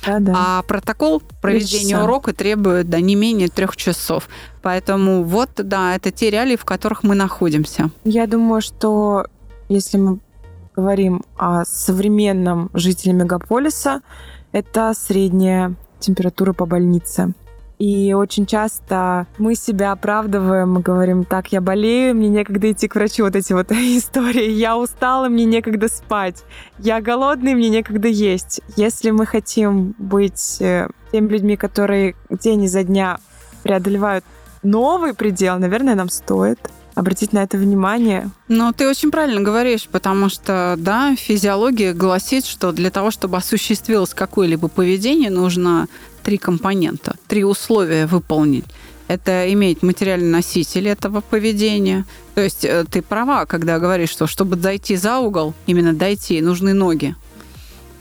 Да, 0.04 0.18
да. 0.18 0.32
а 0.36 0.62
протокол 0.62 1.22
проведения 1.42 1.98
урока 2.02 2.32
требует 2.32 2.88
да, 2.88 3.00
не 3.00 3.14
менее 3.14 3.48
трех 3.48 3.76
часов. 3.76 4.28
Поэтому 4.62 5.22
вот, 5.22 5.50
да, 5.56 5.94
это 5.94 6.10
те 6.10 6.30
реалии, 6.30 6.56
в 6.56 6.64
которых 6.64 7.02
мы 7.04 7.14
находимся. 7.14 7.90
Я 8.04 8.26
думаю, 8.26 8.62
что 8.62 9.26
если 9.68 9.98
мы 9.98 10.18
говорим 10.80 11.22
о 11.36 11.64
современном 11.64 12.70
жителе 12.72 13.12
мегаполиса, 13.12 14.00
это 14.52 14.92
средняя 14.94 15.74
температура 15.98 16.54
по 16.54 16.64
больнице. 16.64 17.34
И 17.78 18.12
очень 18.14 18.46
часто 18.46 19.26
мы 19.38 19.54
себя 19.54 19.92
оправдываем, 19.92 20.72
мы 20.72 20.80
говорим, 20.80 21.24
так, 21.24 21.52
я 21.52 21.60
болею, 21.60 22.14
мне 22.14 22.28
некогда 22.28 22.72
идти 22.72 22.88
к 22.88 22.94
врачу, 22.94 23.24
вот 23.24 23.36
эти 23.36 23.52
вот 23.52 23.72
истории, 23.72 24.50
я 24.50 24.76
устала, 24.76 25.28
мне 25.28 25.44
некогда 25.44 25.88
спать, 25.88 26.44
я 26.78 27.00
голодный, 27.00 27.54
мне 27.54 27.68
некогда 27.68 28.08
есть. 28.08 28.60
Если 28.76 29.10
мы 29.10 29.24
хотим 29.24 29.94
быть 29.98 30.60
э, 30.60 30.88
теми 31.12 31.28
людьми, 31.28 31.56
которые 31.56 32.16
день 32.28 32.64
изо 32.64 32.84
дня 32.84 33.18
преодолевают 33.62 34.24
новый 34.62 35.14
предел, 35.14 35.58
наверное, 35.58 35.94
нам 35.94 36.08
стоит 36.08 36.58
обратить 36.94 37.32
на 37.32 37.42
это 37.42 37.56
внимание. 37.56 38.30
Ну, 38.48 38.72
ты 38.72 38.88
очень 38.88 39.10
правильно 39.10 39.40
говоришь, 39.40 39.88
потому 39.90 40.28
что, 40.28 40.74
да, 40.78 41.14
физиология 41.16 41.92
гласит, 41.92 42.46
что 42.46 42.72
для 42.72 42.90
того, 42.90 43.10
чтобы 43.10 43.36
осуществилось 43.36 44.14
какое-либо 44.14 44.68
поведение, 44.68 45.30
нужно 45.30 45.88
три 46.22 46.38
компонента, 46.38 47.16
три 47.28 47.44
условия 47.44 48.06
выполнить. 48.06 48.64
Это 49.08 49.52
иметь 49.52 49.82
материальный 49.82 50.30
носитель 50.30 50.88
этого 50.88 51.20
поведения. 51.20 52.04
То 52.34 52.42
есть 52.42 52.64
э, 52.64 52.84
ты 52.88 53.02
права, 53.02 53.44
когда 53.44 53.80
говоришь, 53.80 54.10
что 54.10 54.28
чтобы 54.28 54.56
зайти 54.56 54.94
за 54.94 55.18
угол, 55.18 55.54
именно 55.66 55.92
дойти, 55.92 56.40
нужны 56.40 56.74
ноги. 56.74 57.16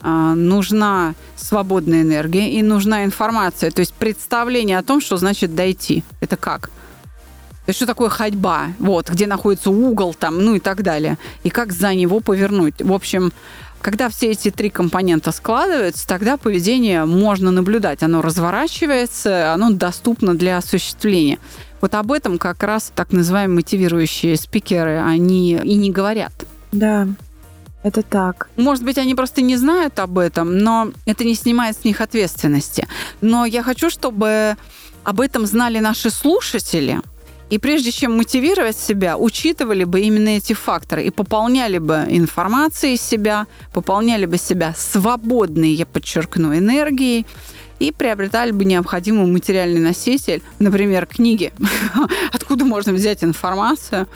А, 0.02 0.34
нужна 0.36 1.16
свободная 1.36 2.04
энергия 2.04 2.52
и 2.52 2.62
нужна 2.62 3.04
информация, 3.04 3.70
то 3.72 3.82
есть 3.82 3.94
представление 3.94 4.78
о 4.78 4.84
том, 4.84 5.02
что 5.02 5.18
значит 5.18 5.56
дойти. 5.56 6.04
Это 6.22 6.38
как? 6.38 6.70
То 7.70 7.72
есть 7.72 7.78
что 7.78 7.86
такое 7.86 8.10
ходьба? 8.10 8.70
Вот, 8.80 9.12
где 9.12 9.28
находится 9.28 9.70
угол 9.70 10.16
там, 10.16 10.44
ну 10.44 10.56
и 10.56 10.60
так 10.60 10.82
далее. 10.82 11.20
И 11.44 11.52
как 11.52 11.72
за 11.72 11.94
него 11.94 12.20
повернуть. 12.20 12.82
В 12.82 12.92
общем, 12.92 13.32
когда 13.80 14.10
все 14.10 14.32
эти 14.32 14.50
три 14.50 14.72
компонента 14.72 15.32
складываются, 15.32 16.08
тогда 16.08 16.38
поведение 16.38 17.06
можно 17.06 17.52
наблюдать. 17.52 18.02
Оно 18.02 18.24
разворачивается, 18.24 19.54
оно 19.54 19.70
доступно 19.70 20.34
для 20.34 20.58
осуществления. 20.58 21.38
Вот 21.80 21.94
об 21.94 22.12
этом 22.12 22.40
как 22.40 22.64
раз 22.64 22.92
так 22.96 23.12
называемые 23.12 23.58
мотивирующие 23.58 24.36
спикеры, 24.36 25.04
они 25.04 25.52
и 25.52 25.76
не 25.76 25.92
говорят. 25.92 26.34
Да, 26.72 27.08
это 27.84 28.02
так. 28.02 28.50
Может 28.58 28.84
быть, 28.84 28.98
они 28.98 29.14
просто 29.14 29.44
не 29.44 29.58
знают 29.58 30.00
об 30.00 30.18
этом, 30.18 30.58
но 30.58 30.92
это 31.06 31.24
не 31.24 31.36
снимает 31.36 31.78
с 31.78 31.84
них 31.84 32.02
ответственности. 32.02 32.88
Но 33.22 33.46
я 33.46 33.62
хочу, 33.62 33.92
чтобы 33.92 34.58
об 35.04 35.22
этом 35.22 35.46
знали 35.46 35.78
наши 35.78 36.10
слушатели, 36.10 37.00
и 37.50 37.58
прежде 37.58 37.92
чем 37.92 38.16
мотивировать 38.18 38.78
себя, 38.78 39.18
учитывали 39.18 39.84
бы 39.84 40.02
именно 40.02 40.30
эти 40.30 40.54
факторы 40.54 41.06
и 41.06 41.10
пополняли 41.10 41.80
бы 41.80 42.06
информацией 42.08 42.98
себя, 42.98 43.48
пополняли 43.74 44.26
бы 44.26 44.38
себя 44.38 44.74
свободной, 44.78 45.72
я 45.72 45.86
подчеркну, 45.86 46.56
энергией, 46.56 47.26
и 47.80 47.92
приобретали 47.92 48.52
бы 48.52 48.66
необходимый 48.66 49.26
материальный 49.26 49.80
носитель, 49.80 50.42
например, 50.60 51.06
книги. 51.06 51.54
Откуда 52.34 52.66
можно 52.66 52.94
взять 52.94 53.24
информацию? 53.24 54.08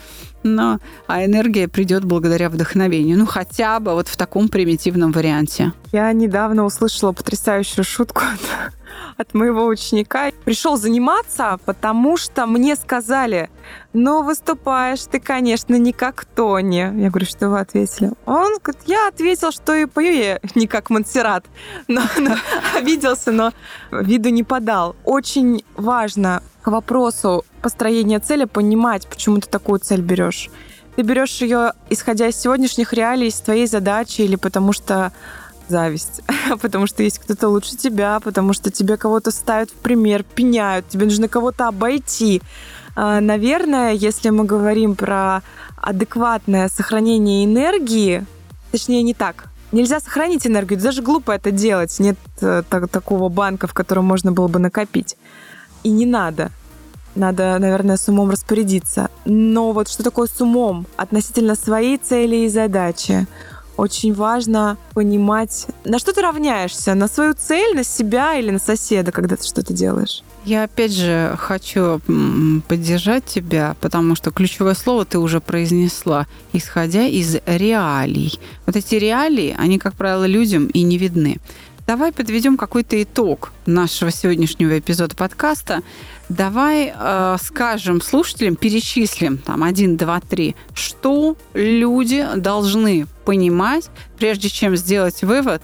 Но, 0.43 0.79
а 1.07 1.25
энергия 1.25 1.67
придет 1.67 2.03
благодаря 2.03 2.49
вдохновению. 2.49 3.17
Ну, 3.17 3.25
хотя 3.25 3.79
бы 3.79 3.93
вот 3.93 4.07
в 4.07 4.17
таком 4.17 4.49
примитивном 4.49 5.11
варианте. 5.11 5.71
Я 5.91 6.11
недавно 6.11 6.65
услышала 6.65 7.13
потрясающую 7.13 7.83
шутку 7.83 8.21
от, 9.17 9.33
моего 9.33 9.65
ученика. 9.65 10.31
Пришел 10.43 10.77
заниматься, 10.77 11.59
потому 11.65 12.17
что 12.17 12.45
мне 12.45 12.75
сказали, 12.75 13.49
ну, 13.93 14.23
выступаешь 14.23 15.03
ты, 15.09 15.19
конечно, 15.19 15.75
не 15.75 15.93
как 15.93 16.25
Тони. 16.25 17.01
Я 17.01 17.09
говорю, 17.09 17.25
что 17.25 17.49
вы 17.49 17.59
ответили? 17.59 18.11
Он 18.25 18.57
говорит, 18.61 18.83
я 18.85 19.07
ответил, 19.07 19.51
что 19.51 19.73
и 19.75 19.85
пою 19.85 20.13
я 20.13 20.39
не 20.55 20.67
как 20.67 20.89
Монсеррат. 20.89 21.45
Но, 21.87 22.01
но 22.17 22.35
обиделся, 22.77 23.31
но 23.31 23.53
виду 23.91 24.29
не 24.29 24.43
подал. 24.43 24.95
Очень 25.05 25.63
важно 25.75 26.43
к 26.61 26.67
вопросу 26.67 27.45
построения 27.63 28.19
цели 28.19 28.43
понимать, 28.43 29.07
почему 29.07 29.39
ты 29.39 29.49
такую 29.49 29.79
цель 29.79 30.01
берешь. 30.01 30.51
Ты 30.95 31.01
берешь 31.01 31.41
ее, 31.41 31.73
исходя 31.89 32.27
из 32.27 32.35
сегодняшних 32.35 32.93
реалий, 32.93 33.29
из 33.29 33.39
твоей 33.39 33.65
задачи, 33.65 34.21
или 34.21 34.35
потому 34.35 34.73
что 34.73 35.11
зависть, 35.69 36.21
потому 36.61 36.85
что 36.85 37.01
есть 37.01 37.17
кто-то 37.17 37.49
лучше 37.49 37.75
тебя, 37.75 38.19
потому 38.19 38.53
что 38.53 38.69
тебе 38.69 38.97
кого-то 38.97 39.31
ставят 39.31 39.71
в 39.71 39.75
пример, 39.75 40.23
пеняют, 40.23 40.87
тебе 40.89 41.05
нужно 41.05 41.27
кого-то 41.27 41.67
обойти. 41.67 42.41
А, 42.95 43.21
Наверное, 43.21 43.93
если 43.93 44.29
мы 44.29 44.43
говорим 44.43 44.95
про 44.95 45.41
адекватное 45.77 46.67
сохранение 46.67 47.45
энергии, 47.45 48.25
точнее 48.71 49.01
не 49.01 49.15
так, 49.15 49.45
Нельзя 49.73 49.99
сохранить 49.99 50.45
энергию, 50.45 50.79
даже 50.79 51.01
глупо 51.01 51.31
это 51.31 51.49
делать. 51.49 51.99
Нет 51.99 52.15
э, 52.41 52.61
так- 52.69 52.89
такого 52.89 53.27
банка, 53.29 53.65
в 53.65 53.73
котором 53.73 54.05
можно 54.05 54.31
было 54.31 54.47
бы 54.47 54.59
накопить. 54.59 55.17
И 55.81 55.89
не 55.89 56.05
надо. 56.05 56.51
Надо, 57.15 57.57
наверное, 57.59 57.97
с 57.97 58.07
умом 58.09 58.29
распорядиться. 58.31 59.09
Но 59.25 59.71
вот 59.71 59.87
что 59.87 60.03
такое 60.03 60.27
с 60.27 60.41
умом 60.41 60.87
относительно 60.97 61.55
своей 61.55 61.97
цели 61.97 62.37
и 62.37 62.49
задачи? 62.49 63.27
Очень 63.75 64.13
важно 64.13 64.77
понимать, 64.93 65.65
на 65.83 65.97
что 65.97 66.13
ты 66.13 66.21
равняешься, 66.21 66.93
на 66.93 67.07
свою 67.07 67.33
цель, 67.33 67.75
на 67.75 67.83
себя 67.83 68.35
или 68.35 68.51
на 68.51 68.59
соседа, 68.59 69.11
когда 69.11 69.35
ты 69.35 69.47
что-то 69.47 69.73
делаешь. 69.73 70.23
Я 70.45 70.63
опять 70.63 70.91
же 70.91 71.35
хочу 71.39 71.99
поддержать 72.67 73.25
тебя, 73.25 73.75
потому 73.81 74.15
что 74.15 74.29
ключевое 74.29 74.75
слово 74.75 75.05
ты 75.05 75.17
уже 75.17 75.39
произнесла, 75.39 76.27
исходя 76.51 77.07
из 77.07 77.37
реалий. 77.47 78.39
Вот 78.67 78.75
эти 78.75 78.95
реалии, 78.95 79.55
они, 79.57 79.79
как 79.79 79.95
правило, 79.95 80.25
людям 80.25 80.67
и 80.67 80.83
не 80.83 80.97
видны. 80.97 81.37
Давай 81.85 82.13
подведем 82.13 82.55
какой-то 82.55 83.01
итог 83.03 83.51
нашего 83.65 84.09
сегодняшнего 84.09 84.79
эпизода 84.79 85.15
подкаста. 85.15 85.81
Давай 86.29 86.93
э, 86.95 87.37
скажем 87.41 88.01
слушателям, 88.01 88.55
перечислим 88.55 89.37
там 89.37 89.63
один, 89.63 89.97
два, 89.97 90.21
три, 90.21 90.55
что 90.73 91.35
люди 91.53 92.25
должны 92.37 93.05
понимать, 93.25 93.89
прежде 94.17 94.47
чем 94.47 94.77
сделать 94.77 95.23
вывод, 95.23 95.61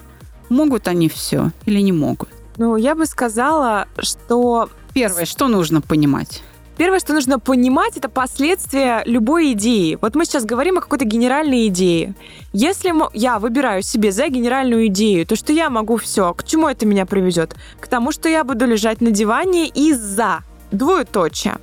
могут 0.49 0.89
они 0.89 1.07
все 1.07 1.51
или 1.65 1.79
не 1.79 1.93
могут. 1.93 2.29
Ну, 2.57 2.75
я 2.75 2.95
бы 2.95 3.05
сказала, 3.05 3.87
что 3.99 4.69
Первое, 4.93 5.25
что 5.25 5.47
нужно 5.47 5.81
понимать? 5.81 6.43
Первое, 6.79 7.01
что 7.01 7.13
нужно 7.13 7.39
понимать, 7.39 7.97
это 7.97 8.07
последствия 8.07 9.03
любой 9.05 9.51
идеи. 9.51 9.97
Вот 10.01 10.15
мы 10.15 10.23
сейчас 10.23 10.45
говорим 10.45 10.77
о 10.77 10.81
какой-то 10.81 11.03
генеральной 11.03 11.67
идее. 11.67 12.15
Если 12.53 12.93
я 13.13 13.37
выбираю 13.39 13.81
себе 13.81 14.13
за 14.13 14.29
генеральную 14.29 14.87
идею, 14.87 15.25
то 15.25 15.35
что 15.35 15.51
я 15.51 15.69
могу 15.69 15.97
все, 15.97 16.33
к 16.33 16.45
чему 16.45 16.69
это 16.69 16.85
меня 16.85 17.05
приведет? 17.05 17.53
К 17.81 17.87
тому, 17.87 18.13
что 18.13 18.29
я 18.29 18.45
буду 18.45 18.65
лежать 18.65 19.01
на 19.01 19.11
диване 19.11 19.67
из-за 19.67 20.43
двоеточия 20.71 21.57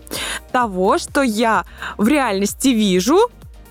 того, 0.52 0.98
что 0.98 1.22
я 1.22 1.64
в 1.96 2.06
реальности 2.08 2.68
вижу, 2.68 3.18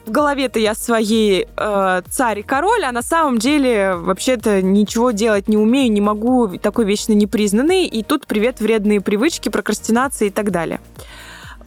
в 0.08 0.10
голове-то 0.10 0.58
я 0.58 0.74
своей 0.74 1.48
э, 1.56 2.02
царь 2.10 2.40
и 2.40 2.44
король, 2.44 2.86
а 2.86 2.92
на 2.92 3.04
самом 3.04 3.38
деле 3.38 3.94
вообще-то 3.96 4.64
ничего 4.64 5.12
делать 5.12 5.48
не 5.48 5.58
умею, 5.58 5.92
не 5.92 6.02
могу, 6.02 6.58
такой 6.58 6.86
вечно 6.86 7.14
непризнанный, 7.14 7.86
и 7.86 8.02
тут 8.02 8.26
привет 8.26 8.62
вредные 8.62 9.00
привычки, 9.00 9.50
прокрастинация 9.50 10.30
и 10.30 10.32
так 10.32 10.50
далее. 10.50 10.80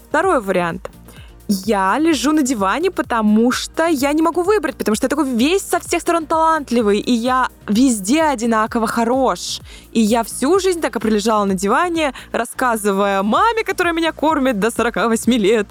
Второй 0.09 0.40
вариант. 0.40 0.90
Я 1.49 1.99
лежу 1.99 2.33
на 2.33 2.42
диване, 2.42 2.90
потому 2.90 3.53
что 3.53 3.87
я 3.87 4.12
не 4.12 4.21
могу 4.21 4.42
выбрать, 4.42 4.77
потому 4.77 4.94
что 4.94 5.07
я 5.07 5.09
такой 5.09 5.31
весь 5.31 5.62
со 5.62 5.81
всех 5.81 6.03
сторон 6.03 6.27
талантливый, 6.27 6.99
и 6.99 7.12
я 7.12 7.49
везде 7.66 8.23
одинаково 8.23 8.87
хорош. 8.87 9.61
И 9.92 10.01
я 10.01 10.25
всю 10.25 10.59
жизнь 10.59 10.83
так 10.83 10.97
и 10.97 10.99
пролежала 10.99 11.47
на 11.47 11.55
диване, 11.55 12.12
рассказывая 12.33 13.23
маме, 13.23 13.64
которая 13.64 13.94
меня 13.94 14.12
кормит 14.12 14.61
до 14.61 14.71
48 14.71 15.33
лет. 15.33 15.68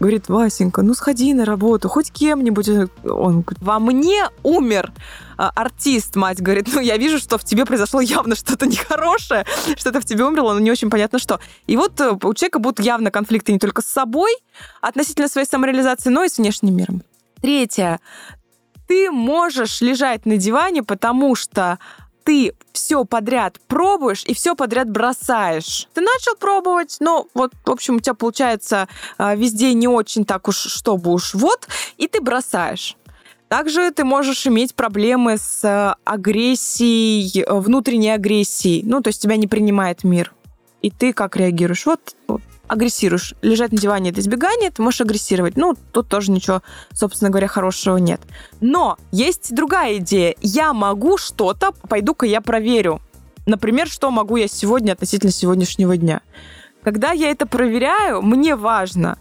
Говорит, 0.00 0.28
Васенька, 0.28 0.80
ну 0.80 0.94
сходи 0.94 1.34
на 1.34 1.44
работу, 1.44 1.90
хоть 1.90 2.10
кем-нибудь. 2.10 2.68
Он 3.04 3.42
говорит, 3.42 3.60
во 3.60 3.78
мне 3.78 4.30
умер 4.42 4.92
артист, 5.36 6.16
мать 6.16 6.40
говорит, 6.40 6.68
ну 6.72 6.80
я 6.80 6.96
вижу, 6.96 7.18
что 7.18 7.38
в 7.38 7.44
тебе 7.44 7.64
произошло 7.64 8.00
явно 8.00 8.34
что-то 8.36 8.66
нехорошее, 8.66 9.44
что-то 9.76 10.00
в 10.00 10.04
тебе 10.04 10.24
умерло, 10.24 10.54
но 10.54 10.60
не 10.60 10.70
очень 10.70 10.90
понятно 10.90 11.18
что. 11.18 11.40
И 11.66 11.76
вот 11.76 12.00
э, 12.00 12.10
у 12.10 12.34
человека 12.34 12.58
будут 12.58 12.80
явно 12.80 13.10
конфликты 13.10 13.52
не 13.52 13.58
только 13.58 13.82
с 13.82 13.86
собой 13.86 14.32
относительно 14.80 15.28
своей 15.28 15.46
самореализации, 15.46 16.10
но 16.10 16.24
и 16.24 16.28
с 16.28 16.38
внешним 16.38 16.76
миром. 16.76 17.02
Третье. 17.40 18.00
Ты 18.86 19.10
можешь 19.10 19.80
лежать 19.80 20.26
на 20.26 20.36
диване, 20.36 20.82
потому 20.82 21.34
что 21.34 21.78
ты 22.24 22.54
все 22.72 23.04
подряд 23.04 23.58
пробуешь 23.66 24.24
и 24.24 24.34
все 24.34 24.54
подряд 24.54 24.90
бросаешь. 24.90 25.88
Ты 25.94 26.00
начал 26.00 26.36
пробовать, 26.36 26.96
но 27.00 27.26
вот, 27.34 27.52
в 27.64 27.70
общем, 27.70 27.96
у 27.96 28.00
тебя 28.00 28.14
получается 28.14 28.88
а, 29.18 29.34
везде 29.34 29.74
не 29.74 29.88
очень 29.88 30.24
так 30.24 30.48
уж, 30.48 30.56
чтобы 30.56 31.12
уж 31.12 31.34
вот, 31.34 31.68
и 31.96 32.06
ты 32.06 32.20
бросаешь. 32.20 32.96
Также 33.52 33.90
ты 33.90 34.04
можешь 34.04 34.46
иметь 34.46 34.74
проблемы 34.74 35.36
с 35.36 35.62
э, 35.62 35.94
агрессией, 36.04 37.42
э, 37.42 37.54
внутренней 37.54 38.08
агрессией. 38.08 38.82
Ну, 38.82 39.02
то 39.02 39.08
есть 39.08 39.20
тебя 39.20 39.36
не 39.36 39.46
принимает 39.46 40.04
мир. 40.04 40.32
И 40.80 40.90
ты 40.90 41.12
как 41.12 41.36
реагируешь? 41.36 41.84
Вот, 41.84 42.16
вот 42.28 42.40
агрессируешь. 42.66 43.34
Лежать 43.42 43.72
на 43.72 43.76
диване 43.76 44.08
это 44.08 44.20
избегание, 44.20 44.70
ты 44.70 44.80
можешь 44.80 45.02
агрессировать. 45.02 45.58
Ну, 45.58 45.76
тут 45.92 46.08
тоже 46.08 46.30
ничего, 46.30 46.62
собственно 46.94 47.28
говоря, 47.28 47.46
хорошего 47.46 47.98
нет. 47.98 48.22
Но 48.62 48.96
есть 49.10 49.54
другая 49.54 49.98
идея. 49.98 50.34
Я 50.40 50.72
могу 50.72 51.18
что-то, 51.18 51.72
пойду-ка 51.90 52.24
я 52.24 52.40
проверю. 52.40 53.02
Например, 53.44 53.86
что 53.86 54.10
могу 54.10 54.36
я 54.36 54.48
сегодня 54.48 54.92
относительно 54.92 55.30
сегодняшнего 55.30 55.98
дня. 55.98 56.22
Когда 56.82 57.12
я 57.12 57.30
это 57.30 57.44
проверяю, 57.44 58.22
мне 58.22 58.56
важно 58.56 59.18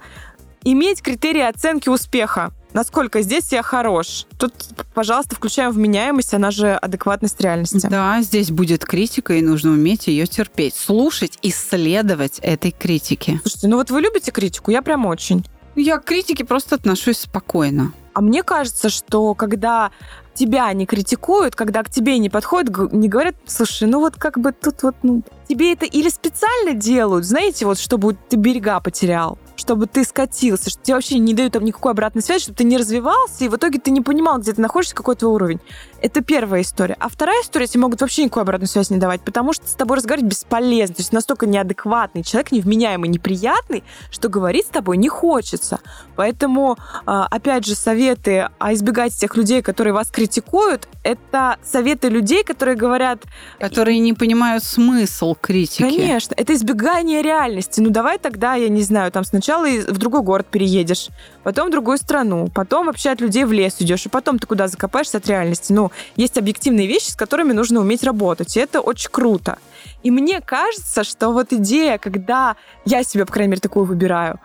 иметь 0.63 1.01
критерии 1.01 1.41
оценки 1.41 1.89
успеха 1.89 2.53
насколько 2.73 3.21
здесь 3.21 3.51
я 3.51 3.63
хорош. 3.63 4.25
Тут, 4.37 4.53
пожалуйста, 4.93 5.35
включаем 5.35 5.71
вменяемость, 5.71 6.33
она 6.33 6.51
же 6.51 6.73
адекватность 6.73 7.39
реальности. 7.41 7.87
Да, 7.89 8.21
здесь 8.21 8.51
будет 8.51 8.85
критика, 8.85 9.33
и 9.33 9.41
нужно 9.41 9.71
уметь 9.71 10.07
ее 10.07 10.27
терпеть, 10.27 10.75
слушать, 10.75 11.37
исследовать 11.41 12.39
этой 12.39 12.71
критики. 12.71 13.39
Слушайте, 13.41 13.67
ну 13.67 13.77
вот 13.77 13.91
вы 13.91 14.01
любите 14.01 14.31
критику? 14.31 14.71
Я 14.71 14.81
прям 14.81 15.05
очень. 15.05 15.45
Я 15.75 15.99
к 15.99 16.05
критике 16.05 16.43
просто 16.43 16.75
отношусь 16.75 17.19
спокойно. 17.19 17.93
А 18.13 18.21
мне 18.21 18.43
кажется, 18.43 18.89
что 18.89 19.33
когда 19.35 19.91
тебя 20.33 20.71
не 20.73 20.85
критикуют, 20.85 21.55
когда 21.55 21.83
к 21.83 21.89
тебе 21.89 22.17
не 22.17 22.29
подходят, 22.29 22.91
не 22.91 23.07
говорят, 23.07 23.35
слушай, 23.45 23.87
ну 23.87 23.99
вот 23.99 24.15
как 24.15 24.37
бы 24.37 24.51
тут 24.51 24.83
вот, 24.83 24.95
ну, 25.03 25.23
тебе 25.47 25.73
это 25.73 25.85
или 25.85 26.09
специально 26.09 26.73
делают, 26.73 27.25
знаете, 27.25 27.65
вот 27.65 27.79
чтобы 27.79 28.17
ты 28.29 28.37
берега 28.37 28.79
потерял, 28.79 29.37
чтобы 29.61 29.87
ты 29.87 30.03
скатился, 30.03 30.69
что 30.69 30.81
тебе 30.81 30.95
вообще 30.95 31.19
не 31.19 31.33
дают 31.33 31.53
там 31.53 31.63
никакой 31.63 31.91
обратной 31.91 32.21
связи, 32.21 32.43
чтобы 32.43 32.57
ты 32.57 32.63
не 32.63 32.77
развивался, 32.77 33.45
и 33.45 33.47
в 33.47 33.55
итоге 33.55 33.79
ты 33.79 33.91
не 33.91 34.01
понимал, 34.01 34.39
где 34.39 34.53
ты 34.53 34.61
находишься, 34.61 34.95
какой 34.95 35.15
твой 35.15 35.31
уровень. 35.31 35.59
Это 36.01 36.21
первая 36.21 36.61
история. 36.61 36.97
А 36.99 37.09
вторая 37.09 37.41
история, 37.43 37.67
тебе 37.67 37.81
могут 37.81 38.01
вообще 38.01 38.23
никакой 38.23 38.43
обратной 38.43 38.67
связи 38.67 38.91
не 38.91 38.99
давать, 38.99 39.21
потому 39.21 39.53
что 39.53 39.67
с 39.67 39.73
тобой 39.73 39.97
разговаривать 39.97 40.31
бесполезно. 40.31 40.95
То 40.95 41.01
есть 41.01 41.13
настолько 41.13 41.45
неадекватный 41.45 42.23
человек, 42.23 42.51
невменяемый, 42.51 43.07
неприятный, 43.07 43.83
что 44.09 44.27
говорить 44.27 44.65
с 44.65 44.69
тобой 44.69 44.97
не 44.97 45.09
хочется. 45.09 45.79
Поэтому, 46.15 46.77
а, 47.05 47.27
опять 47.29 47.65
же, 47.65 47.75
советы 47.75 48.49
а 48.57 48.73
избегать 48.73 49.13
тех 49.15 49.35
людей, 49.35 49.61
которые 49.61 49.93
вас 49.93 50.09
критикуют, 50.09 50.87
это 51.03 51.57
советы 51.63 52.09
людей, 52.09 52.43
которые 52.43 52.75
говорят... 52.75 53.23
Которые 53.59 53.99
не 53.99 54.13
понимают 54.13 54.63
смысл 54.63 55.35
критики. 55.39 55.83
Конечно. 55.83 56.33
Это 56.35 56.53
избегание 56.55 57.21
реальности. 57.21 57.79
Ну, 57.79 57.91
давай 57.91 58.17
тогда, 58.17 58.55
я 58.55 58.69
не 58.69 58.81
знаю, 58.81 59.11
там 59.11 59.23
сначала 59.23 59.50
сначала 59.51 59.91
в 59.91 59.97
другой 59.97 60.21
город 60.21 60.47
переедешь, 60.49 61.09
потом 61.43 61.67
в 61.67 61.71
другую 61.71 61.97
страну, 61.97 62.47
потом 62.53 62.85
вообще 62.85 63.09
от 63.09 63.21
людей 63.21 63.43
в 63.43 63.51
лес 63.51 63.75
идешь, 63.79 64.05
и 64.05 64.09
потом 64.09 64.39
ты 64.39 64.47
куда 64.47 64.67
закопаешься 64.67 65.17
от 65.17 65.27
реальности. 65.27 65.73
Ну, 65.73 65.91
есть 66.15 66.37
объективные 66.37 66.87
вещи, 66.87 67.09
с 67.09 67.15
которыми 67.15 67.51
нужно 67.51 67.81
уметь 67.81 68.03
работать, 68.03 68.55
и 68.55 68.59
это 68.59 68.79
очень 68.79 69.09
круто. 69.11 69.57
И 70.03 70.11
мне 70.11 70.41
кажется, 70.41 71.03
что 71.03 71.31
вот 71.31 71.51
идея, 71.51 71.97
когда 71.97 72.55
я 72.85 73.03
себе, 73.03 73.25
по 73.25 73.33
крайней 73.33 73.51
мере, 73.51 73.61
такую 73.61 73.85
выбираю, 73.85 74.39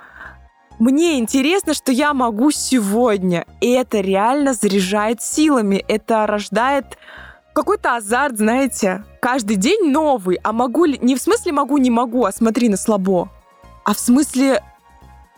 мне 0.78 1.18
интересно, 1.18 1.72
что 1.72 1.92
я 1.92 2.12
могу 2.12 2.50
сегодня, 2.50 3.46
и 3.60 3.70
это 3.70 4.00
реально 4.00 4.54
заряжает 4.54 5.22
силами, 5.22 5.84
это 5.88 6.26
рождает 6.26 6.98
какой-то 7.54 7.96
азарт, 7.96 8.36
знаете, 8.36 9.04
каждый 9.20 9.56
день 9.56 9.90
новый, 9.90 10.38
а 10.42 10.52
могу 10.52 10.84
ли, 10.84 10.98
не 11.00 11.14
в 11.14 11.22
смысле 11.22 11.52
могу, 11.52 11.78
не 11.78 11.90
могу, 11.90 12.24
а 12.24 12.32
смотри 12.32 12.68
на 12.68 12.76
слабо, 12.76 13.30
а 13.84 13.94
в 13.94 13.98
смысле 13.98 14.62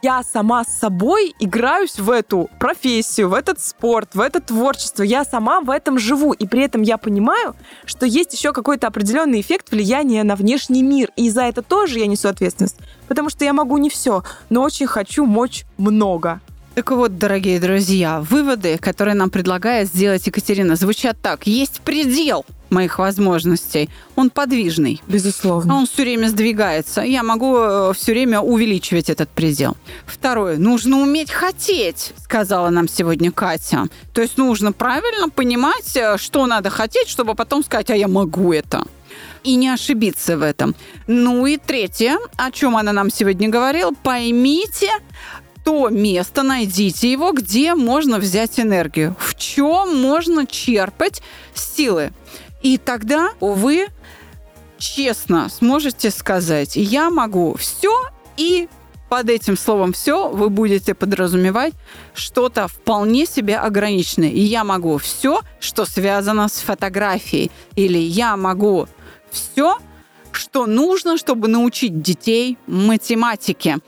я 0.03 0.23
сама 0.23 0.65
с 0.65 0.79
собой 0.79 1.35
играюсь 1.39 1.99
в 1.99 2.11
эту 2.11 2.49
профессию, 2.59 3.29
в 3.29 3.35
этот 3.35 3.61
спорт, 3.61 4.15
в 4.15 4.21
это 4.21 4.41
творчество. 4.41 5.03
Я 5.03 5.25
сама 5.25 5.61
в 5.61 5.71
этом 5.71 5.99
живу. 5.99 6.33
И 6.33 6.47
при 6.47 6.63
этом 6.63 6.83
я 6.83 6.99
понимаю, 6.99 7.55
что 7.85 8.07
есть 8.07 8.33
еще 8.33 8.53
какой-то 8.53 8.87
определенный 8.87 9.41
эффект 9.41 9.71
влияния 9.71 10.23
на 10.25 10.37
внешний 10.37 10.83
мир. 10.83 11.11
И 11.17 11.31
за 11.31 11.43
это 11.43 11.63
тоже 11.63 11.99
я 11.99 12.07
несу 12.07 12.29
ответственность. 12.29 12.77
Потому 13.09 13.31
что 13.31 13.45
я 13.45 13.53
могу 13.53 13.79
не 13.79 13.91
все, 13.91 14.23
но 14.51 14.63
очень 14.63 14.87
хочу 14.87 15.25
мочь 15.25 15.65
много. 15.77 16.41
Так 16.79 16.93
вот, 16.93 17.19
дорогие 17.19 17.59
друзья, 17.59 18.21
выводы, 18.21 18.79
которые 18.79 19.17
нам 19.17 19.31
предлагает 19.31 19.89
сделать 19.89 20.25
Екатерина, 20.29 20.77
звучат 20.77 21.17
так. 21.21 21.45
Есть 21.45 21.81
предел 21.81 22.47
моих 22.71 23.01
возможностей. 23.01 23.91
Он 24.15 24.31
подвижный. 24.31 25.03
Безусловно. 25.09 25.75
Он 25.75 25.87
все 25.89 26.03
время 26.03 26.29
сдвигается. 26.29 27.01
Я 27.01 27.25
могу 27.25 27.57
э, 27.59 27.93
все 27.97 28.13
время 28.13 28.39
увеличивать 28.39 29.11
этот 29.11 29.29
предел. 29.29 29.77
Второе. 30.07 30.57
Нужно 30.57 31.01
уметь 31.01 31.33
хотеть, 31.33 32.13
сказала 32.23 32.71
нам 32.71 32.87
сегодня 32.89 33.33
Катя. 33.33 33.89
То 34.13 34.23
есть 34.23 34.39
нужно 34.39 34.71
правильно 34.71 35.29
понимать, 35.31 35.97
э, 35.97 36.17
что 36.17 36.47
надо 36.47 36.71
хотеть, 36.71 37.09
чтобы 37.09 37.35
потом 37.35 37.65
сказать, 37.65 37.91
а 37.91 37.97
я 37.97 38.07
могу 38.07 38.53
это 38.53 38.85
и 39.43 39.57
не 39.57 39.69
ошибиться 39.69 40.37
в 40.37 40.43
этом. 40.43 40.75
Ну 41.07 41.47
и 41.47 41.57
третье, 41.57 42.19
о 42.37 42.51
чем 42.51 42.77
она 42.77 42.93
нам 42.93 43.11
сегодня 43.11 43.49
говорила, 43.49 43.93
поймите, 44.03 44.91
то 45.69 45.91
место, 45.91 46.43
найдите 46.45 47.13
его, 47.13 47.33
где 47.33 47.75
можно 47.75 48.19
взять 48.19 48.59
энергию, 48.59 49.15
в 49.19 49.35
чем 49.35 50.01
можно 50.01 50.47
черпать 50.47 51.21
силы. 51.53 52.13
И 52.63 52.79
тогда 52.79 53.33
вы 53.39 53.89
честно 54.79 55.51
сможете 55.51 56.11
сказать, 56.11 56.75
я 56.75 57.11
могу 57.11 57.55
все, 57.59 57.93
и 58.39 58.67
под 59.11 59.29
этим 59.29 59.59
словом 59.59 59.93
все 59.93 60.31
вы 60.31 60.49
будете 60.49 60.95
подразумевать 60.95 61.75
что-то 62.15 62.67
вполне 62.67 63.27
себе 63.27 63.59
ограниченное. 63.59 64.31
И 64.31 64.41
я 64.41 64.65
могу 64.65 64.97
все, 64.97 65.43
что 65.61 65.85
связано 65.85 66.49
с 66.49 66.61
фотографией. 66.61 67.51
Или 67.77 67.99
я 67.99 68.39
могу 68.39 68.89
все, 69.31 69.77
что 70.33 70.65
нужно, 70.65 71.19
чтобы 71.19 71.49
научить 71.49 72.01
детей 72.01 72.57
математике 72.67 73.81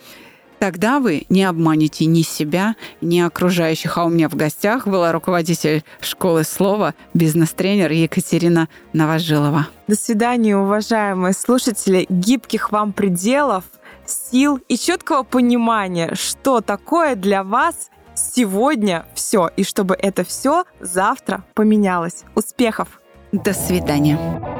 тогда 0.61 1.01
вы 1.01 1.25
не 1.29 1.42
обманете 1.42 2.05
ни 2.05 2.23
себя, 2.23 2.77
ни 3.01 3.18
окружающих. 3.18 3.99
А 3.99 4.05
у 4.05 4.11
меня 4.11 4.29
в 4.29 4.37
гостях 4.37 4.87
была 4.87 5.11
руководитель 5.11 5.83
школы 6.01 6.44
слова, 6.44 6.94
бизнес-тренер 7.14 7.90
Екатерина 7.90 8.68
Новожилова. 8.92 9.66
До 9.88 9.96
свидания, 9.96 10.57
уважаемые 10.57 11.33
слушатели. 11.33 12.07
Гибких 12.09 12.70
вам 12.70 12.92
пределов, 12.92 13.64
сил 14.07 14.61
и 14.68 14.77
четкого 14.77 15.25
понимания, 15.25 16.14
что 16.14 16.61
такое 16.61 17.16
для 17.16 17.42
вас 17.42 17.90
сегодня 18.14 19.07
все, 19.14 19.51
и 19.57 19.64
чтобы 19.64 19.94
это 19.94 20.25
все 20.25 20.64
завтра 20.79 21.42
поменялось. 21.55 22.25
Успехов! 22.35 23.01
До 23.33 23.55
свидания. 23.55 24.60